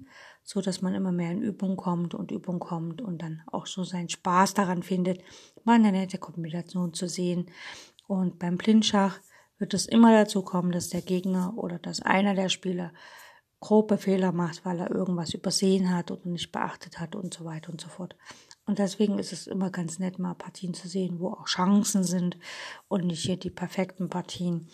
so 0.51 0.61
dass 0.61 0.81
man 0.81 0.95
immer 0.95 1.11
mehr 1.11 1.29
in 1.29 1.43
Übung 1.43 1.77
kommt 1.77 2.15
und 2.15 2.31
Übung 2.31 2.59
kommt 2.59 3.03
und 3.03 3.21
dann 3.21 3.43
auch 3.51 3.67
so 3.67 3.83
seinen 3.83 4.09
Spaß 4.09 4.55
daran 4.55 4.81
findet, 4.81 5.21
mal 5.63 5.75
eine 5.75 5.91
nette 5.91 6.17
Kombination 6.17 6.91
zu 6.95 7.07
sehen. 7.07 7.51
Und 8.07 8.39
beim 8.39 8.57
Blindschach 8.57 9.19
wird 9.59 9.75
es 9.75 9.85
immer 9.85 10.11
dazu 10.11 10.41
kommen, 10.41 10.71
dass 10.71 10.89
der 10.89 11.03
Gegner 11.03 11.53
oder 11.55 11.77
dass 11.77 12.01
einer 12.01 12.33
der 12.33 12.49
Spieler 12.49 12.91
grobe 13.59 13.99
Fehler 13.99 14.31
macht, 14.31 14.65
weil 14.65 14.79
er 14.79 14.89
irgendwas 14.89 15.35
übersehen 15.35 15.93
hat 15.93 16.09
oder 16.09 16.27
nicht 16.27 16.51
beachtet 16.51 16.99
hat 16.99 17.15
und 17.15 17.31
so 17.31 17.45
weiter 17.45 17.71
und 17.71 17.79
so 17.79 17.87
fort. 17.87 18.15
Und 18.65 18.79
deswegen 18.79 19.19
ist 19.19 19.33
es 19.33 19.45
immer 19.45 19.69
ganz 19.69 19.99
nett, 19.99 20.17
mal 20.17 20.33
Partien 20.33 20.73
zu 20.73 20.87
sehen, 20.87 21.19
wo 21.19 21.29
auch 21.29 21.45
Chancen 21.45 22.03
sind 22.03 22.39
und 22.87 23.05
nicht 23.05 23.23
hier 23.23 23.37
die 23.37 23.51
perfekten 23.51 24.09
Partien, 24.09 24.67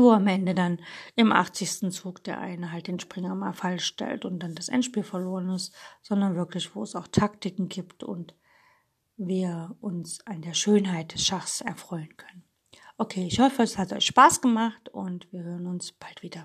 wo 0.00 0.12
am 0.12 0.26
Ende 0.26 0.54
dann 0.54 0.80
im 1.14 1.32
80. 1.32 1.90
Zug 1.90 2.22
der 2.24 2.40
eine 2.40 2.72
halt 2.72 2.86
den 2.86 3.00
Springer 3.00 3.34
mal 3.34 3.52
falsch 3.52 3.84
stellt 3.84 4.24
und 4.24 4.40
dann 4.40 4.54
das 4.54 4.68
Endspiel 4.68 5.02
verloren 5.02 5.50
ist, 5.50 5.74
sondern 6.02 6.36
wirklich, 6.36 6.74
wo 6.74 6.82
es 6.82 6.94
auch 6.94 7.08
Taktiken 7.08 7.68
gibt 7.68 8.04
und 8.04 8.34
wir 9.16 9.76
uns 9.80 10.26
an 10.26 10.42
der 10.42 10.54
Schönheit 10.54 11.14
des 11.14 11.24
Schachs 11.24 11.60
erfreuen 11.60 12.16
können. 12.16 12.44
Okay, 12.98 13.26
ich 13.26 13.40
hoffe, 13.40 13.62
es 13.62 13.76
hat 13.78 13.92
euch 13.92 14.06
Spaß 14.06 14.40
gemacht 14.40 14.88
und 14.88 15.30
wir 15.32 15.42
hören 15.42 15.66
uns 15.66 15.92
bald 15.92 16.22
wieder. 16.22 16.44